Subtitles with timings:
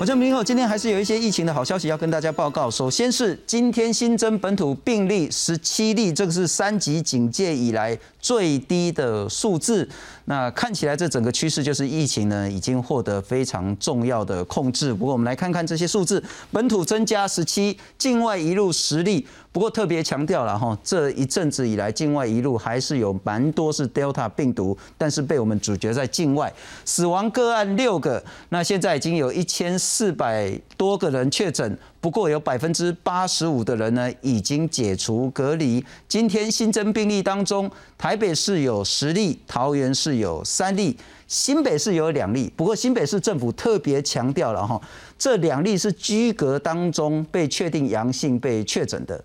[0.00, 2.70] 我叫明后，今天还是有一些疫情的好消息要跟大家报告。
[2.70, 9.88] 首先是今天新增本土病例十七例，这个是三级警戒以来最低的数字。
[10.26, 14.94] 那看起来这整个趋势就是疫情呢已经获得非常重要的控制。
[14.94, 16.22] 不过我们来看看这些数字，
[16.52, 19.26] 本土增加十七，境外一路十例。
[19.58, 26.52] 不过特别强调了哈，这一阵子以来境外一路还是有蛮多是 Delta 病毒，但是被我们阻绝在境外。
[26.84, 31.76] 死亡个案六个，那现在已经有一千四百多个人确诊。
[32.00, 35.84] 不过有百分之八十五的人呢已经解除隔离。
[36.06, 42.52] 今天新增病例当中，台北市有十例，桃园市有三例，新北市有两例。
[42.54, 44.80] 不过新北市政府特别强调了哈，
[45.18, 49.20] 这两例是居隔当中被确定阳性被确诊的。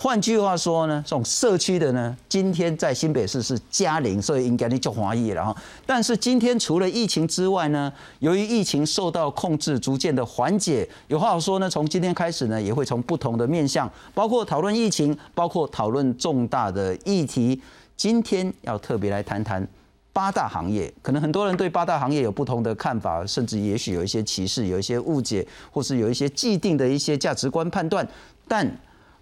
[0.00, 5.52] 换句话说呢，这种社区的呢，今天在新北市是加零，所以应该你就怀疑了哈。
[5.84, 17.60] 但是今天除了疫情之外呢，由于疫情受到控制，逐渐的缓解，有话好说呢，从今天开始呢，也会从不同的面向，包括讨论疫情，包括讨论重大的议题。
[17.96, 19.66] 今天要特别来谈谈
[20.12, 28.06] 八大行业，可能很多人对八大行业有不同的看法，甚至也许有一些歧视，有一些误解，或是有一些既定的一些价值观判断，
[28.46, 28.64] 但。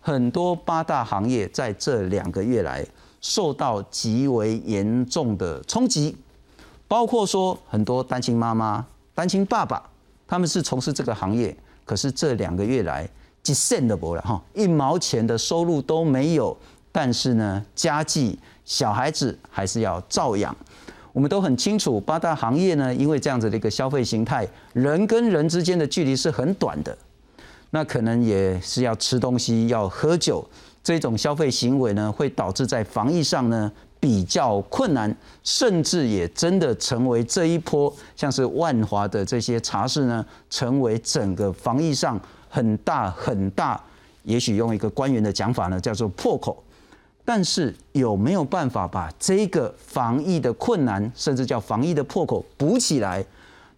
[0.06, 2.86] 很多八大行业在这两个月来
[3.20, 6.16] 受到极为严重的冲击，
[6.86, 9.82] 包括说很多单亲妈妈、单亲爸爸，
[10.24, 13.08] 他们是从事这个行业，可是这两个月来
[13.42, 16.56] 几 cent 的不了哈，一毛钱的收入都没有，
[16.92, 20.56] 但是呢，家计小孩子还是要照养。
[21.12, 26.96] 我们都很清楚，八大行业呢，因为这样子的一个消费形态，人跟人之间的距离是很短的。
[27.76, 30.42] 那可能也是要吃东西、要喝酒，
[30.82, 33.70] 这种消费行为呢，会导致在防疫上呢
[34.00, 35.14] 比较困难，
[35.44, 43.78] 甚至也真的成为这一波像是万华的这些茶室呢，成为整个防疫上很大很大，
[44.22, 46.64] 也许用一个官员的讲法呢，叫做破口。
[47.26, 53.22] 但是有没有办法把这个防疫的困难，甚至叫防疫的破口补起来？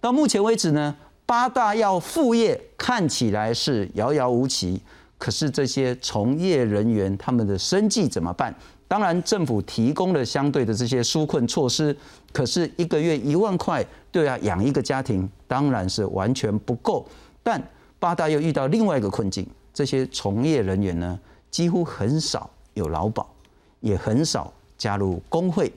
[0.00, 0.94] 到目前为止呢？
[1.28, 4.80] 八大要副业看起来是遥遥无期，
[5.18, 8.54] 可是这些从业人员他们的生计怎么办？
[8.88, 11.94] 当然，政府提供了相对的这些纾困措施，
[12.32, 17.06] 可是一个月一万块，对啊，养一个家庭当然是完全不够。
[17.42, 17.62] 但
[17.98, 23.28] 八大又遇到另外一个困境，这些从业人员呢，几乎很少有劳保，
[23.80, 25.70] 也很少加入工会。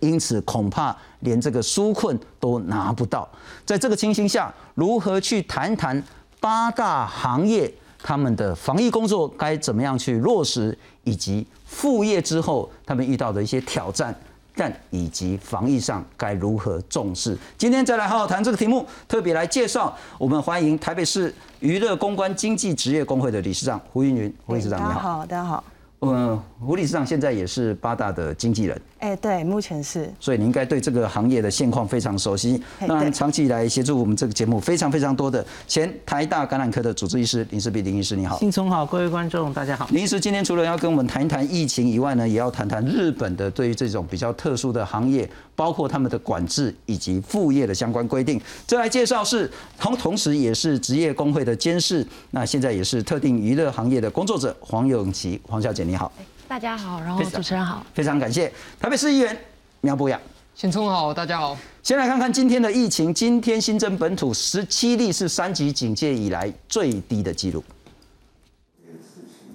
[0.00, 3.28] 因此，恐怕连这个纾困都拿不到。
[3.64, 6.02] 在这个情形下，如何去谈谈
[6.40, 14.14] 八大行业他们的防疫工作该怎么样去落实，以及复业之后他们遇到的一些挑战，
[14.54, 17.36] 但以及防疫上该如何重视？
[17.56, 25.64] 今天再来好好谈这个题目，特别来介绍，我们欢迎台北市娱乐公关经济职业工会的理事长胡云云，胡理事长你好，大家好。
[26.00, 28.80] 嗯，胡理事长现在也是八大的经纪人。
[29.06, 30.12] 哎，对，目前是。
[30.18, 32.60] 所以你应该对这个行业的现况非常熟悉。
[32.80, 38.36] 那长期以来协助我们这个节目非常非常多的前台大感染科的主治医师林世碧林医师，你好。
[38.40, 39.86] 新聪好，各位观众大家好。
[39.92, 48.40] 林医师今天除了要跟我们谈一谈疫情以外呢，也要谈谈日本的对于这种比较特殊的行业，包括他们的管制以及副业的相关规定。
[48.66, 56.10] 再来介绍是同同时也是职业工会的监事，那现在也是特定娱乐行业的工作者黄永琪黄小姐你好。
[56.48, 59.36] 大家好，然后主持人好，非常感谢台北市议员
[59.80, 60.20] 苗博雅，
[60.54, 61.56] 新聪好，大家好。
[61.82, 67.62] 先来看看今天的疫情，今天新增本土十七例，是三级警戒以来最低的记录。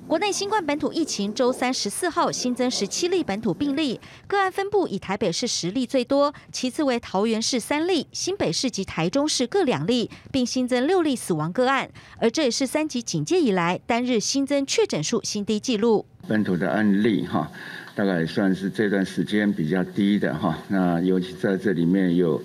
[0.05, 3.97] 国内新冠本土疫情周三十四号新增十七例本土病例，
[4.27, 11.89] 个案分布以台北市十例最多，其次为桃园市三例，新北市及台中市各两例，并新增六例死亡个案，
[12.19, 16.05] 而这也是三级警戒以来单日新增确诊数新低纪录。
[16.31, 17.51] 本土的案例哈，
[17.93, 22.41] 大概算是这段时间比较低的哈，那尤其在这里面有。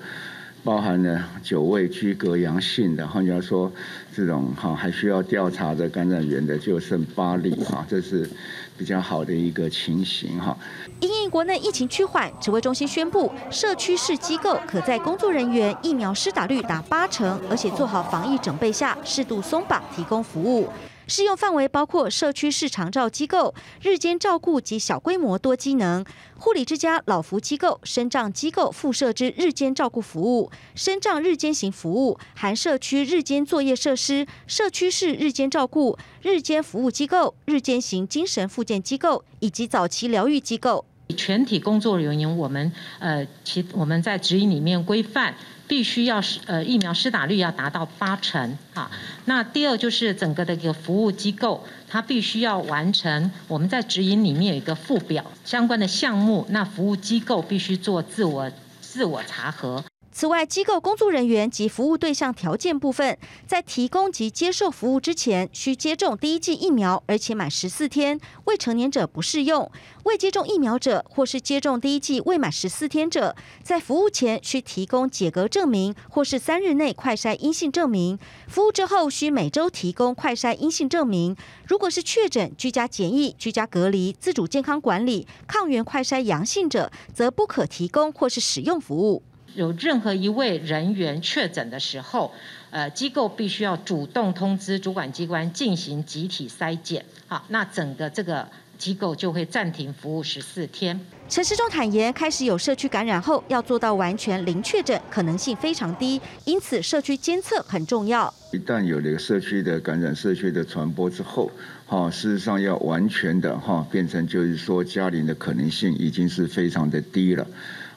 [0.65, 3.71] 包含了九位居隔阳性的，换句话说，
[4.13, 8.29] 这种哈还需要调查的感染源的就剩八例哈，这是
[8.77, 10.59] 比较好的一个情形哈。
[10.99, 20.69] 因应国内疫情趋缓，指挥中心宣布，社区式机构可在工作人员疫苗施打率达八成，而且做好防疫准备下，适度松绑提供服务。
[21.07, 26.05] 适用范围包括社区市长照机构、日间照顾及小规模多机能
[26.37, 40.85] 护理之家、老服机构、身障机构附设之日间照顾服务、身障日间型服务，含社区日间作业设施、社区式日间照顾、日间服务机构、日间型精神复健机构以及早期疗愈机构。
[41.17, 45.37] 全体工作人员，我们呃，其我们在指引里面规范，
[45.69, 48.91] 必须要是呃疫苗施打率要达到八成啊。
[49.25, 59.85] 那第二就是整个的一个服务机构，它必须要完成我们在指引里面有一个附表相关的项目，那服务机构必须做自我自我查核。
[60.19, 68.17] 此外，机构工作人员及服务对象条件部分，在提供及接受服务之前，需接种第一剂疫苗，而且满十四天；
[68.47, 69.71] 未成年者不适用。
[70.05, 78.19] 未接种疫苗者，或是接种第一剂未满十四天者，在服务前需提供解隔证明，或是三日内快筛阴性证明。
[78.49, 81.37] 服务之后，需每周提供快筛阴性证明。
[81.69, 89.23] 如果是确诊、居家检疫、居家隔离、自主健康管理、抗原快筛阳性者，则不可提供或是使用服务。
[89.57, 92.31] 有任何一位人员确诊的时候，
[92.71, 101.01] 呃，机构必须要主动通知主管机关进行集体筛检，好，那整个这个机构就会暂停服务十四天。
[101.29, 108.33] 陈世忠坦言，开始有社区感染后，要做到完全零确诊可能性非常低，因此社区监测很重要。
[108.53, 111.51] 一旦有了社区的感染、社区的传播之后，
[111.87, 117.47] 哈，事实上要完全的哈变成就是说家庭的可能性已经是非常的低了。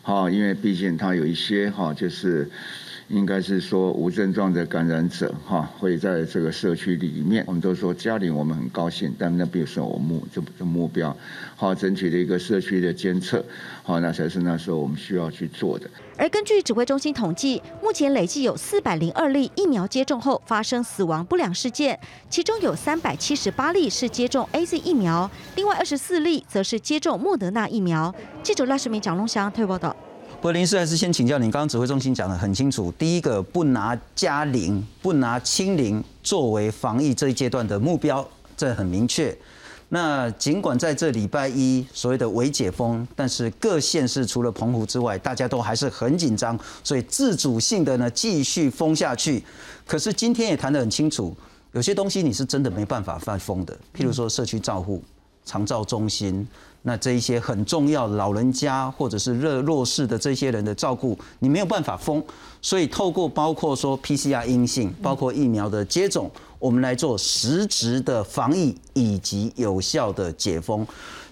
[0.01, 2.50] 哈，因为毕竟他有一些哈，就是
[3.10, 7.44] 应该是说无症状的感染者哈，会在这个社区里面。
[7.48, 11.16] 我们都说家里我们很高兴，但那并不是我目这这目标。
[11.59, 13.44] 好，整体的一个社区的监测，
[13.83, 15.89] 好，那才是那时候我们需要去做的。
[16.15, 28.15] 而根据指挥中心统计，目前累计有四百零二例疫苗接种后发生死亡不良事件，其中有三百七十八例是接种 A Z 疫苗，另外二十四例则是接种莫德纳疫苗。
[28.41, 29.94] 记者赖世明、蒋龙祥特报道。
[30.41, 39.38] 柏林市还是先请教你，刚刚指挥中心讲的很清楚，第一个不拿加零、不拿清零作为防疫这一阶段的目标，这很明确。
[39.91, 49.44] 那尽管在这礼拜一所谓的微解封，但是各县市除了澎湖之外，大家都还是很紧张，所以自主性的呢继续封下去。
[49.88, 51.36] 可是今天也谈得很清楚，
[51.71, 55.03] 有些东西你是真的没办法放封的，譬如说社区照护、
[55.44, 56.47] 长照中心。
[56.81, 62.24] 那这一些很重要，老人家或者是弱弱势的这些人的照顾，你没有办法封，
[62.62, 70.85] 所以透过包括说 PCR 阴性，包括疫苗的接种，我们来做实质的防疫以及有效的解封。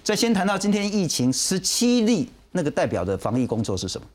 [0.04, 4.08] 再先谈到今天疫情十七例，那个代表的防疫工作是什么？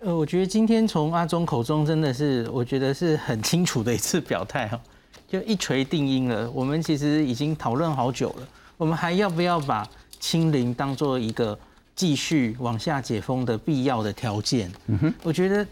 [0.00, 4.80] 呃，我觉得今天从阿中口中真的是，我觉得是很清楚的一次表态哈，
[5.28, 6.50] 就一锤定音了。
[6.52, 9.86] 我们其实已经讨论好久了，我们还要不要把？
[10.20, 11.58] 清零当做一个
[11.94, 15.66] 继续往下解封的必要的条件，嗯哼，我觉得，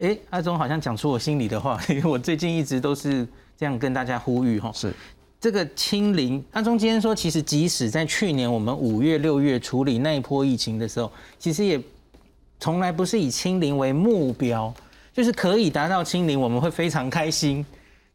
[0.00, 3.26] 哎，阿忠好像讲出我心里的话， 因为我最近一直都是
[3.56, 4.92] 这样跟大家呼吁哈，是
[5.38, 6.42] 这个清零。
[6.52, 11.80] 阿忠今天说，其实即使在去年我们五月、六月处理那一波疫情的时候，其实也
[12.58, 14.72] 从来不是以清零为目标，
[15.12, 17.64] 就是可以达到清零，我们会非常开心。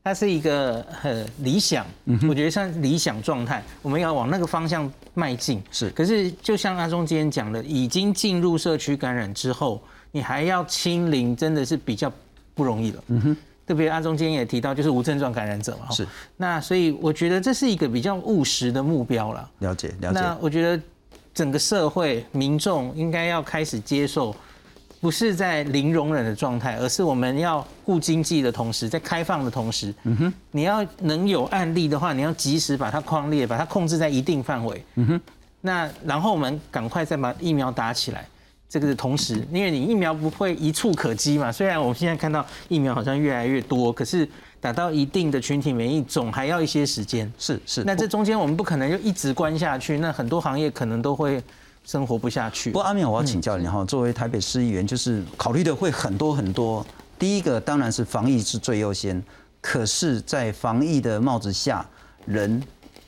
[0.04, 1.84] 它是一个很理想，
[2.30, 5.60] 我觉得像理想状态，我们要往那个方向迈进。
[5.72, 9.82] 是，可是就像阿忠今天讲的，已经进入社区感染之后，
[10.16, 12.10] 你还要清零，真的是比较
[12.54, 13.04] 不容易了。
[13.08, 15.92] 嗯哼，特别阿中今天也提到，就是无症状感染者嘛。
[15.92, 16.08] 是，
[16.38, 19.52] 那所以我觉得这是一个比较务实的目标了。
[19.60, 20.22] 了解，了解。
[20.22, 20.82] 那我觉得
[21.34, 24.34] 整个社会民众应该要开始接受。
[25.02, 35.22] 不是在零容忍的状态，而是我们要顾经济的同时，在开放的同时，嗯哼，你要能有案例的话，你要及时把它框列，把它控制在一定范围，嗯哼，
[35.62, 38.26] 那然后我们赶快再把疫苗打起来，
[38.70, 41.52] 这个是同时，因为你疫苗不会一触可及嘛。
[41.52, 44.28] 虽然我们现在看到疫苗好像越来越多，可是
[44.60, 47.84] 打到一定的群体免疫总还要一些时间，是是。
[47.84, 51.42] 那这中间我们不可能就一直关下去，那很多行业可能都会。
[51.88, 52.72] 生活不下去。
[52.72, 56.84] 不过阿淼，我要请教你哈，作为台北市议员，就是考虑的会很多很多。
[57.20, 59.22] 第一个当然是防疫是最优先，
[59.62, 61.86] 可是，在防疫的帽子下，
[62.26, 62.60] 人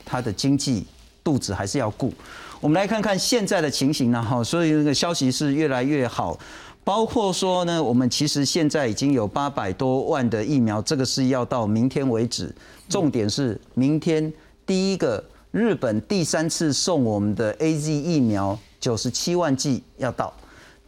[0.04, 0.86] 他的经济
[1.24, 2.14] 肚子还是要顾。
[2.60, 6.38] 我们来看看现在的情形呢，哈，所以那个消息是越来越好，
[6.82, 12.52] 包括说呢，我们其实现在已经有八百多万的疫苗，这个是要到明天为止。
[12.88, 14.32] 重点是明天
[14.66, 18.58] 第一个日本第三次送我们的 A Z 疫苗。
[18.80, 20.32] 九十七万剂要到，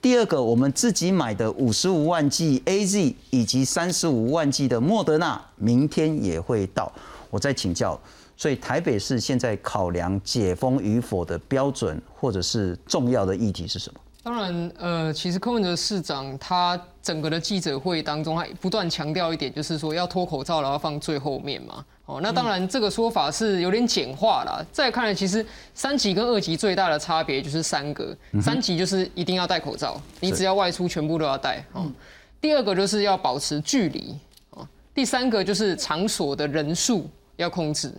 [0.00, 6.93] 第二个我们自己买的五十五万剂 A Z 以及三十五万剂的莫德纳，明天也会到。
[7.31, 8.00] 我再请教，
[8.41, 14.01] 所以台北市现在考量解封与否的标准或者是重要的议题是什么？
[14.23, 21.85] 当然，呃，其实柯文哲市长他整个的记者会当中，他不断强调一点，就是说要脱口罩，然后放最后面嘛。
[22.07, 24.67] 哦，那当然这个说法是有点简化了。
[24.73, 25.45] 再看来，其实
[25.75, 31.63] 三级跟二级最大的差别就是三个，三级就是一定要戴口罩，你只要外出全部都要戴。
[31.75, 31.93] 哦，
[32.41, 34.19] 第二个就是要保持距离。
[34.53, 37.07] 哦，第三个就是场所的人数
[37.37, 37.93] 要控制。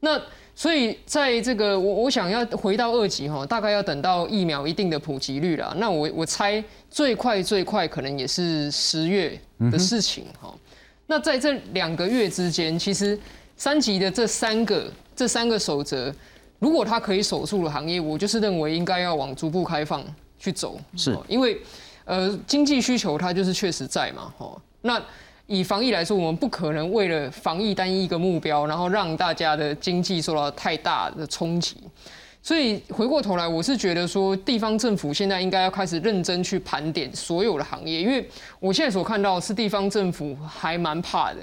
[0.00, 0.20] 那
[0.54, 5.74] 所以在这个我我想要回到二级哈，大概要等到疫苗一定的普及率了。
[5.78, 9.38] 那我我猜最快最快可能也是十月
[9.70, 10.54] 的事情哈。
[11.06, 13.18] 那在这两个月之间，其实
[13.56, 16.12] 三级的这三个这三个守则，
[16.58, 20.02] 如果它可以守住的行业，我就是认为应该要往逐步开放
[20.38, 20.80] 去走。
[20.96, 21.60] 是，因为
[22.06, 24.60] 呃经济需求它就是确实在嘛哈。
[24.82, 25.02] 那
[25.46, 31.76] 以防疫来说，我们不可能为了防疫单一一个目标，然后让大家的经济受到太大的冲击。
[32.42, 38.28] 所以回过头来，我是觉得说，地方政府现在应该要开始认真去盘点所有的行业，因为
[38.60, 41.40] 我现在所看到是地方政府还蛮怕的。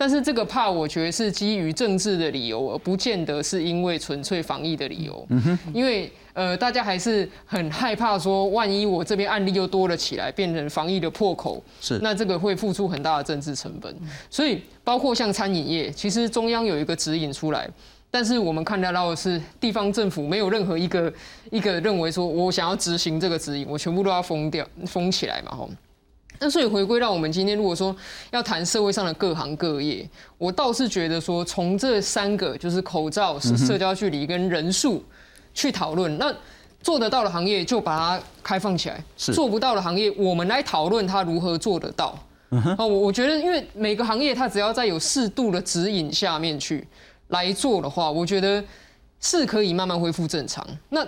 [0.00, 5.26] 但是这个怕，我觉得是基于政治的理由，而不见得是因为纯粹防疫的理由。
[5.28, 13.94] 嗯哼，因为呃，大家还是很害怕说，万一我这边案例又多了起来，变成防疫的破口，是那这个会付出很大的政治成本。
[14.30, 17.68] 所以，包括像餐饮业，其实中央有一个指引出来，
[18.10, 21.12] 但是我们看得到的是地方政府没有任何一个
[21.50, 25.68] 一个认为说我想要执行这个指引，我全部都要封掉、封起来嘛，吼。
[26.42, 27.94] 那所以回归到我们今天，如果说
[28.30, 35.04] 要谈社会上的各行各业，我倒是觉得说，从这三个就是口罩、是社交距离跟人数
[35.52, 36.34] 去讨论，那
[36.82, 42.18] 做得到的行业就把它开放起来，做不到的行业，我们来讨论它如何做得到。
[42.48, 46.88] 哦，我我觉得，因为每个行业它只要在有适度的指引下面去
[47.28, 48.64] 来做的话，我觉得
[49.20, 50.66] 是可以慢慢恢复正常。
[50.88, 51.06] 那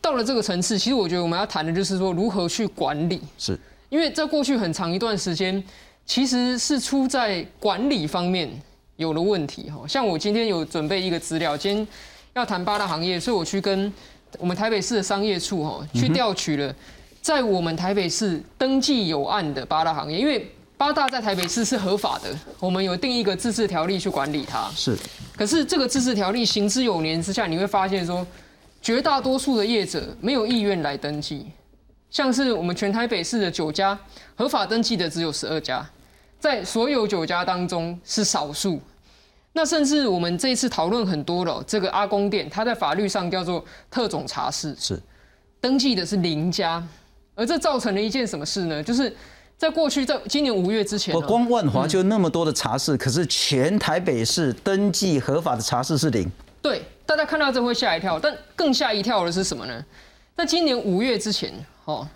[0.00, 3.22] 到了这个层次，其实我觉得我们要谈的就是说，如何去管理。
[3.38, 3.58] 是。
[3.88, 5.62] 因为在过去很长一段时间，
[6.04, 8.50] 其实是出在管理方面
[8.96, 9.86] 有了问题哈。
[9.88, 11.86] 像我今天有准备一个资料，今天
[12.34, 13.92] 要谈八大行业，所以我去跟
[14.38, 16.74] 我们台北市的商业处哈去调取了，
[17.22, 22.28] 在我们台北市登记有案的八大行业，因为八大在台北市是合法的，
[22.60, 24.70] 我们有定一个自治条例去管理它。
[24.76, 24.96] 是。
[25.36, 28.26] 可是这个自治条例行之有年之下，你会发现说，
[28.82, 31.46] 绝大多数的业者没有意愿来登记。
[32.10, 33.98] 像是我们全台北市的酒家
[34.34, 35.86] 合法登记的只有十二家，
[36.40, 38.80] 在所有酒家当中是少数。
[39.52, 45.00] 那甚至我们这一次讨论很多了，这个阿公店，它在法律上叫做特种茶室，是
[45.60, 46.82] 登记的是零家，
[47.34, 48.82] 而这造成了一件什么事呢？
[48.82, 49.14] 就是
[49.56, 56.30] 在过去在今年五月之前，我光万华就那么多的茶室，可是全台北市登记合法的茶室是零。
[56.62, 59.84] 对，大家看到这会吓一跳，但更吓一跳的是什么呢？
[60.36, 61.52] 在今年五月之前。
[61.88, 62.06] 哦，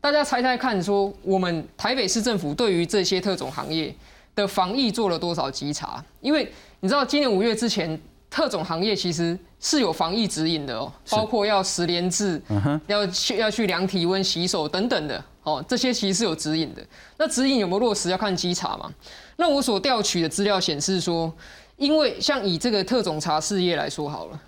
[0.00, 3.94] 大家猜猜看，说我们台北市政府对于这些特种行业
[4.34, 6.02] 的防疫做了多少稽查？
[6.22, 6.50] 因为
[6.80, 8.00] 你知道，今年五月之前，
[8.30, 12.40] 特种行业其实是有防疫指引的哦，包括要十连制，
[12.86, 16.82] 要去要去量体温、洗手等等的哦，这些其实是有指引的。
[17.18, 18.90] 那指引有没有落实，要看稽查嘛。
[19.36, 21.30] 那我所调取的资料显示说，
[21.76, 24.40] 因为像以这个特种茶事业来说好了，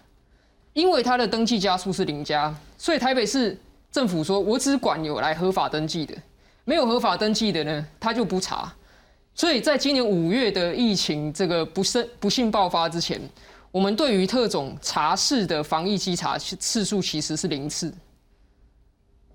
[0.72, 3.54] 因为它的登记家数是零家，所以台北市。
[3.92, 6.16] 政府说，我只管有来合法登记的，
[6.64, 8.72] 没有合法登记的呢，他就不查。
[9.34, 13.20] 所以在今年五月的疫情这个不慎不幸爆发之前，
[13.70, 17.92] 我们对于特种茶室的防疫稽查次数其实是零次。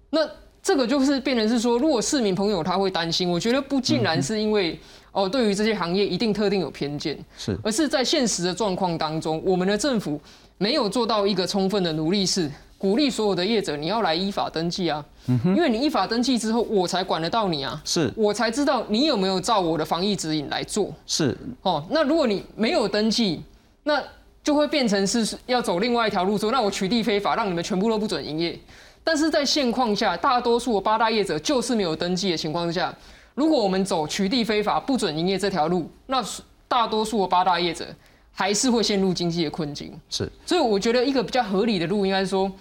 [0.09, 0.27] 那
[0.63, 4.79] 这个就是变成是说，如果市民朋友他会担心，我觉得不尽然是因为
[5.11, 10.19] 哦，对于这些行业一定特定有偏见，是，而是在现实的状况当中，我们的政府
[10.57, 12.51] 没有做到一个充分的努力是。
[12.77, 20.93] 鼓励所有的业者，你要来依法登记啊，因为你依法登记之后，我才管得到你啊，是我才知道你有没有照我的防疫指引来做。
[21.07, 23.41] 是哦，那如果你没有登记，
[23.83, 24.01] 那
[24.43, 28.57] 就会变成是要走另外一条路，说那我取缔非法，让你们全部都不准营业。
[29.03, 32.93] 但是在现况下，大多数的八大业者就是没有登记的情况之下，
[33.33, 36.23] 如果我们走取缔非法、不准营业这条路，那
[36.67, 37.85] 大多数的八大业者。
[38.39, 42.51] 还是会陷入经济的困境，是，所以我觉得一个比较合理的路，应该说，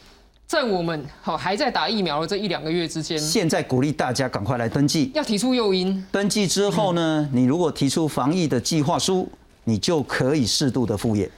[0.46, 6.02] 在我们好还在打疫苗的这一两个月之间，现在鼓励大家赶快来登记，要提出诱因。
[6.10, 9.28] 登记之后呢，你如果提出防疫的计划书，
[9.64, 11.30] 你就可以适度的副业。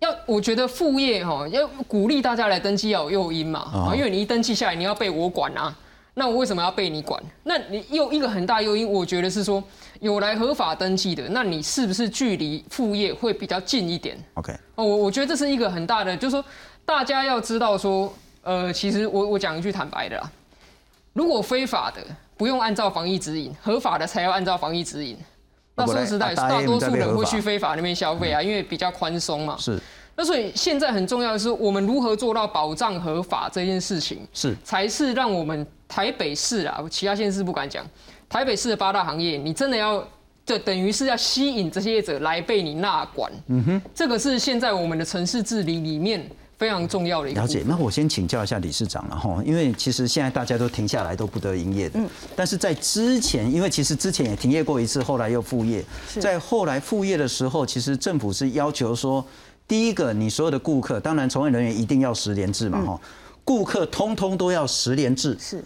[0.00, 5.74] 要，我觉得副业哈，要鼓励大家来登记要有诱因嘛，啊，因为你一登记下来，你要被我管啊。
[6.14, 7.22] 那我为什么要被你管？
[7.44, 9.62] 那你又一个很大诱因，我觉得是说
[10.00, 16.44] 有来合法登记的，那你是不是距离副业会比较近一点？OK，哦，我我觉得这是一个很大的，就是说
[16.84, 20.30] 大家要知道说，呃，其实我我讲一句坦白的啦，
[21.14, 22.02] 如果非法的
[22.36, 25.16] 不用按照防疫指引，合法的才要按照防疫指引。
[25.74, 29.56] 那说实在，大多数人会去非法那边消费啊，因为比较宽松嘛。
[29.58, 29.80] 是。
[30.14, 37.84] 那所以现在很重要的是，我们如何做到保障合法这件事情，是才是让我们台北市啊，其他县市不敢讲，
[38.26, 40.02] 台北市的八大行业，你真的要，
[40.46, 43.30] 就等于是要吸引这些业者来被你纳管。
[43.48, 46.26] 嗯哼，这个是现在我们的城市治理里面。
[46.58, 47.64] 非常重要的一个了解。
[47.66, 51.98] 那我先请教一下理事长了哈，因为其实现在大家都停下来都不得营业的。
[51.98, 52.08] 嗯。
[52.36, 55.84] 但是在之前，因为其实之前也停业过一次，后来又复业。
[56.20, 59.24] 在后来复业的时候，其实政府是要求说，
[59.66, 63.00] 第一个，你所有的顾客，当然从业人员一定要十连制嘛哈，
[63.42, 65.36] 顾客通通都要十连制。
[65.40, 65.64] 是。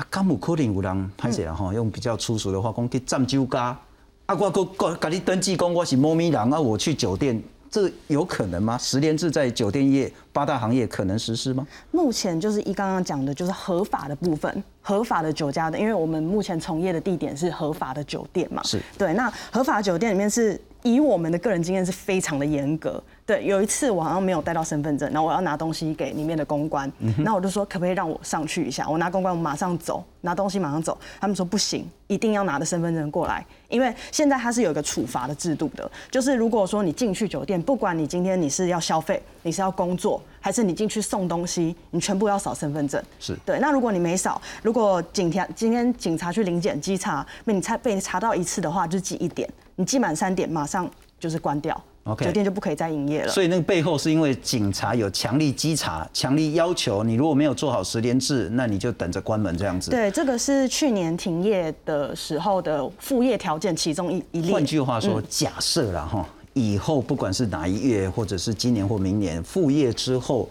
[0.00, 3.78] 啊，甘姆科林五郎拍起来哈，用比较粗俗的话讲，去占酒家。
[4.24, 7.40] 啊，我我我，给你登记讲我是猫咪人啊，我去酒店。
[7.70, 8.76] 这有可能吗？
[8.78, 11.64] 十连制在酒店业八大行业可能实施吗？
[11.92, 18.60] 目前就是一刚刚讲的，就是合法的部分，合法的酒家的，因为我们目前从业的地点是合法的酒店嘛。
[18.64, 19.12] 是对。
[19.12, 23.00] 那合法酒店里面是以我们的个人经验是非常的严格。
[23.30, 28.88] 对，有一次我好像没有带到身份证，然后我要拿东西给里面的公关，那我就说可不可以让我上去一下？
[28.90, 30.98] 我拿公关，我马上走，拿东西马上走。
[31.20, 43.00] 他们说不行，一定要拿着身份证过来，因为现在它是有一个处罚的制度的，就是如果说你进去酒店，不管你今天你是要消费，你是要工作，还是你进去送东西，你全部要扫身份证。
[43.20, 43.60] 是对。
[43.60, 51.80] 那如果你没扫，如果警察今天警察去临检稽查，被你查被你查到一次的话，就记一点，你记满三点，马上就是关掉。
[52.18, 53.28] 酒店就不可以再营业了。
[53.28, 59.90] 所以那个背后是因为警察有强力稽查、强力要求，你如果没有做好十连制，那你就等着关门这样子。
[59.90, 64.52] 对，这个是去年停业的时候的副业条件其中一一例。
[64.52, 70.48] 换句话说，假设了哈，以后不管是哪一月，或者是今年或明年副业之后。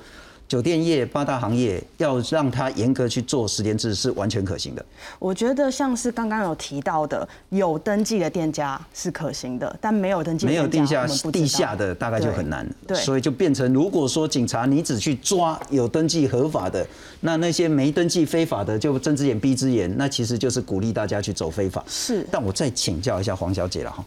[0.50, 4.84] 酒店业八大行业要让它严格去做十连制是完全可行的。
[5.20, 12.68] 我觉得像是刚刚有提到的，有登记的店家是可行的，但没有登记没有地下地下的大概就很难。
[12.88, 16.84] 对，所以就变成如果说警察你只去抓有登记合法的，
[17.20, 21.84] 那那些没登记非法的就睁只眼闭只眼，那其实就是鼓励大家去走非法。
[21.88, 22.26] 是。
[22.32, 24.04] 但我再请教一下黄小姐了哈，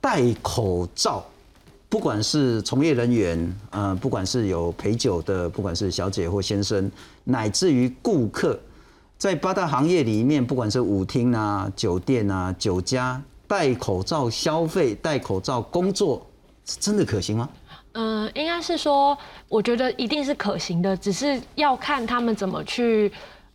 [0.00, 1.26] 戴口罩。
[1.92, 6.90] 不管是从业人员，呃，不管是有陪酒的，不管是小姐或先生，
[7.22, 8.58] 乃至于顾客，
[9.18, 16.26] 在八大行业里面，不管是舞厅啊、酒店啊、酒家，戴口罩消费、戴口罩工作，
[16.64, 17.46] 真的可行吗？
[17.92, 19.16] 嗯，应该是说，
[19.50, 23.12] 我觉得一定是可行的，只是要看他们怎么去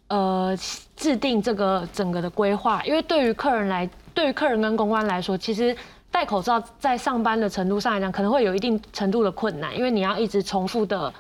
[0.10, 0.56] 呃
[0.96, 5.76] 制定这个整个的规划，因为对于客人来，对于客人跟公关来说，其实。
[6.12, 11.14] 戴口罩在上班的程度上来讲，可能会有一定程度的困难，因为你要一直重复的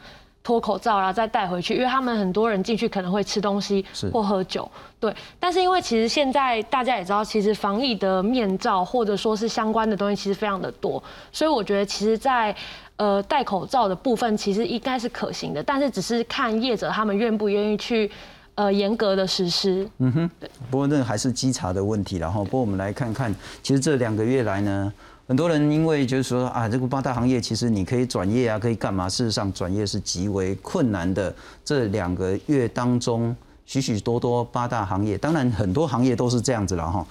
[0.43, 1.75] 脱口罩，然后再戴回去。
[1.75, 4.69] 因为他们很多人进去可能会吃东西或喝酒，
[4.99, 5.13] 对。
[5.39, 12.55] 但是因为其实现在大家也知道，其实防疫的面罩或者说是相关的东西其实非常的多，所以我觉得其实，在
[12.95, 18.09] 呃戴口罩的部分，其实应该是可行的，但是只是看业者他们愿不愿意去。
[18.57, 19.87] 呃，严格的实施。
[19.99, 20.29] 嗯哼，
[20.71, 24.91] 不过那还是稽查的问题然后不过我们来看看，其实这两个月来呢，
[25.27, 29.07] 很多人因为就是说啊，这个八大行业其实你可以转业啊，可以干嘛？
[29.07, 31.31] 事实上，转业是极为困难的。
[31.63, 33.35] 这两个月当中，
[33.67, 37.05] 许许多多八大行业，当然很多行业都是这样子了哈，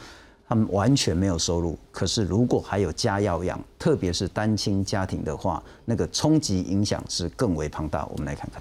[0.49, 1.79] 他们完全没有收入。
[1.93, 8.05] 可是如果还有家要养，特别是单亲家庭的话，那个冲击影响是更为庞大。
[8.07, 8.61] 我们来看看。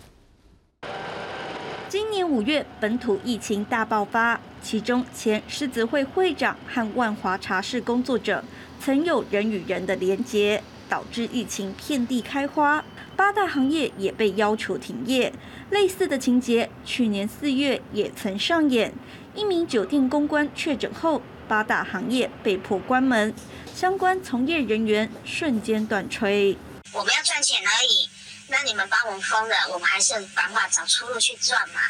[2.25, 8.43] 五月，本土疫情大爆发，其中前狮子会会长和万华茶室工作者
[8.81, 12.83] 曾有人与人的连结，导致疫情遍地开花。
[13.15, 15.31] 八大行业也被要求停业。
[15.69, 18.93] 类似的情节，去年四月也曾上演。
[19.33, 23.33] 一名酒店公关确诊后，八大行业被迫关门，
[23.73, 26.57] 相关从业人员瞬间断炊。
[26.91, 28.09] 我们要赚钱而已。
[28.47, 31.81] 那你们把我们封了，我们还是办法找出路去赚嘛。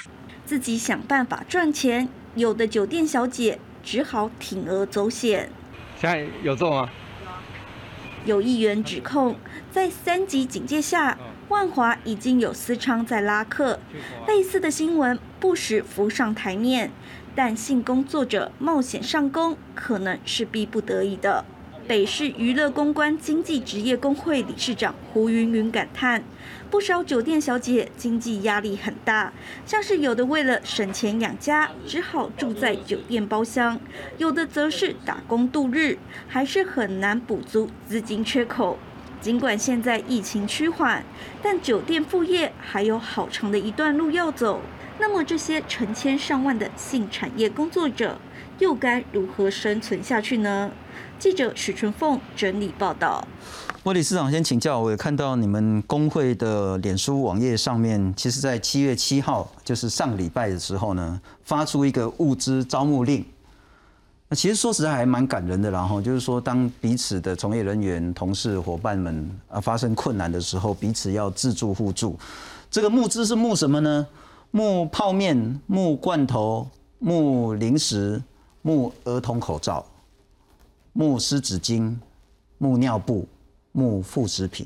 [0.45, 5.49] 自己想办法赚钱，有的酒店小姐只好铤而走险。
[5.99, 6.89] 现在有做吗？
[8.25, 9.36] 有议员指控，
[9.71, 11.17] 在三级警戒下，
[11.49, 13.79] 万华已经有私娼在拉客，
[14.27, 16.91] 类似的新闻不时浮上台面。
[17.36, 21.43] 但性工作者冒险上工，可能是逼不得已的。
[21.88, 26.23] 北市娱乐公关经济职业工会理事长胡云云感叹：
[26.69, 29.32] 不少酒店小姐经济压力很大，
[29.65, 33.78] 像是有的为了省钱养家，只好住在酒店包厢；
[34.17, 35.97] 有的则是打工度日，
[36.28, 38.78] 还是很难补足资金缺口。
[39.21, 41.04] 尽管现在疫情趋缓，
[41.41, 44.62] 但酒店副业还有好长的一段路要走。
[44.99, 48.17] 那么这些成千上万的性产业工作者
[48.60, 50.71] 又该如何生存下去呢？
[51.17, 53.28] 记者许春凤整理报道。
[53.86, 63.24] 莫理事长先请教，我也看到你们工会的脸书网页上面，其实在七月七号，就是上礼拜的时候呢，发出一个物资招募令。
[64.28, 72.17] 那其实说实在还蛮感人的，然后就是说，当彼此的从业人员、同事、伙伴们啊发生困难的时候，彼此要自助互助。
[72.71, 74.08] 这个募资是募什么呢？
[74.50, 76.67] 募泡面、募罐头、
[76.98, 78.19] 募零食、
[78.63, 79.86] 募儿童口罩、
[80.93, 81.95] 募湿纸巾、
[82.58, 83.28] 募尿布、
[83.75, 84.65] 木副食品。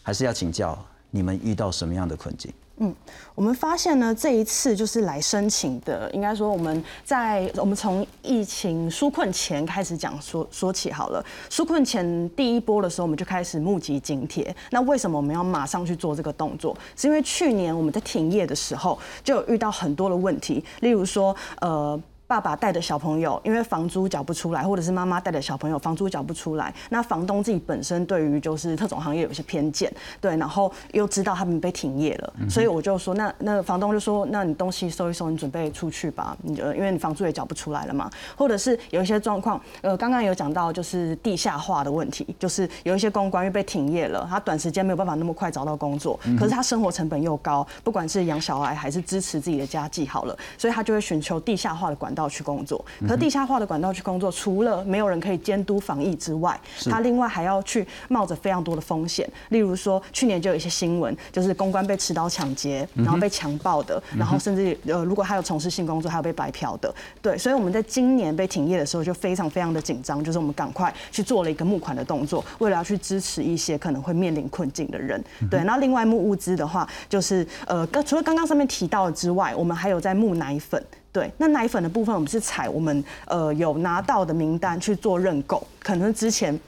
[0.00, 0.78] 还是要请教
[1.10, 2.50] 你们遇到什么样的困境？
[2.78, 2.94] 嗯，
[3.34, 11.22] 我们发现呢，这一次就是来申请的，应该说我们在我们从疫情纾困前开始讲说说起好了。
[11.50, 14.54] 纾困前第一波的时候，我们就开始募集津贴。
[14.70, 16.74] 那为什么我们要马上去做这个动作？
[16.96, 22.00] 是因为去年我们在停业的时候，就有遇到很多的问题，例如说，呃。
[22.28, 26.72] 爸爸带的小朋友，因为房租缴不出来，或者是妈妈带的小朋友，房租缴不出来。
[26.90, 38.10] 那房东自己本身对于就是特种行业有些偏见，对，然后又知道他们被停业了，所以我就说，那那房东就说，那你东西收一收，你准备出去吧，你因为你房租也缴不出来了嘛。
[38.36, 52.14] 或者是有一些状况，呃，刚刚有讲到就是地下化的问题，就是有一些公关因为被停业了，他短时间没有办法那么快找到工作，可是他生活成本又高，不管是养小孩还是支持自己的家计好了，所以他就会寻求地下化的管。
[52.18, 56.58] 道去工作，可地下化的管道去工作，除了没有人可以监督防疫之外，
[56.90, 59.28] 他另外还要去冒着非常多的风险。
[59.50, 66.92] 例如说，去年就有一些新闻，就是公关被持刀抢劫，然后被强暴的，然后甚至呃，如果他有从事性工作，还有被白嫖的。
[67.22, 75.22] 对，所以我们在今年被停业的时候，就非常非常的紧张，就是我们赶快去做了一个募款的动作，为了要去支持一些可能会面临困境的人。
[75.50, 80.82] 对，那另外募物资的话，就是呃，除了刚刚上面提到的之外，我们还有在募奶粉。
[81.12, 86.58] 对，那奶粉的部分，我们是采我们呃有拿到的名单去做认购，可能之前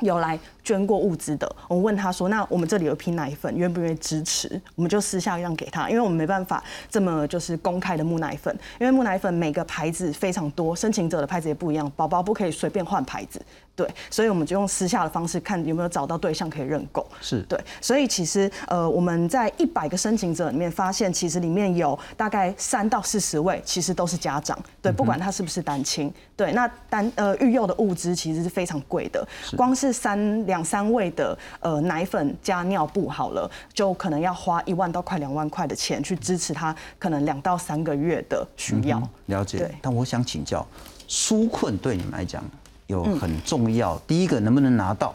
[0.00, 4.60] 有来捐过物资的，我们问他说，那我们这里有一批奶粉，愿不愿意支持？
[4.74, 13.40] 我们就私下让给他，因为我们没办法这么就是公开的木奶粉，因为木奶粉每个牌子非常多，申请者的牌子也不一样，宝宝不可以随便换牌子。
[13.76, 17.04] 对，所以我们就用私下的方式看有没有找到对象可以认购。
[17.20, 24.56] 是对，所以其实呃我们在一百个申请者里面发现，其实里面有大概三到四十位其实都是家长。
[24.80, 26.12] 对，不管他是不是单亲。
[26.36, 39.02] 对，那单呃育幼的物资其实是非常贵的，光是三两三位的呃奶粉加尿布好了，就可能要花一万到快两万块的钱去支持他可能两到三个月的需要。
[39.26, 39.68] 了解。
[39.82, 40.64] 但我想请教，
[41.08, 42.44] 纾困对你们来讲？
[42.86, 45.14] 有很重要，第一个能不能拿到，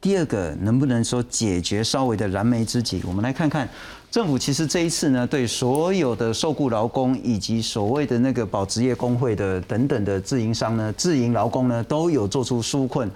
[0.00, 3.02] 第二个能不能说解决稍微的燃眉之急？
[3.06, 3.68] 我们来看看
[4.10, 13.10] 政府其实这一次呢，对所有的受雇劳工以及所谓的那个保职业工会的等等的自营商呢、自营劳工呢，都有做出纾困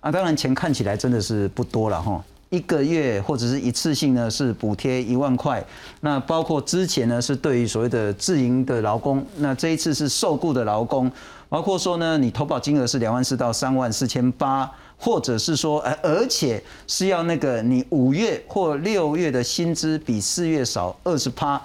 [0.00, 0.10] 啊。
[0.10, 5.62] 当然钱看起来真的是不多了哈，一个月或者是一次性呢是补贴一万块，
[6.00, 11.10] 那包括之前呢是对于所谓的自营的劳工，那这一次是受雇的劳工。
[11.48, 21.60] 包括说呢，你投保金额是两万四到三万四千八，或者是说，呃，而且是要那个你五月或六月的薪资比四月少二十趴，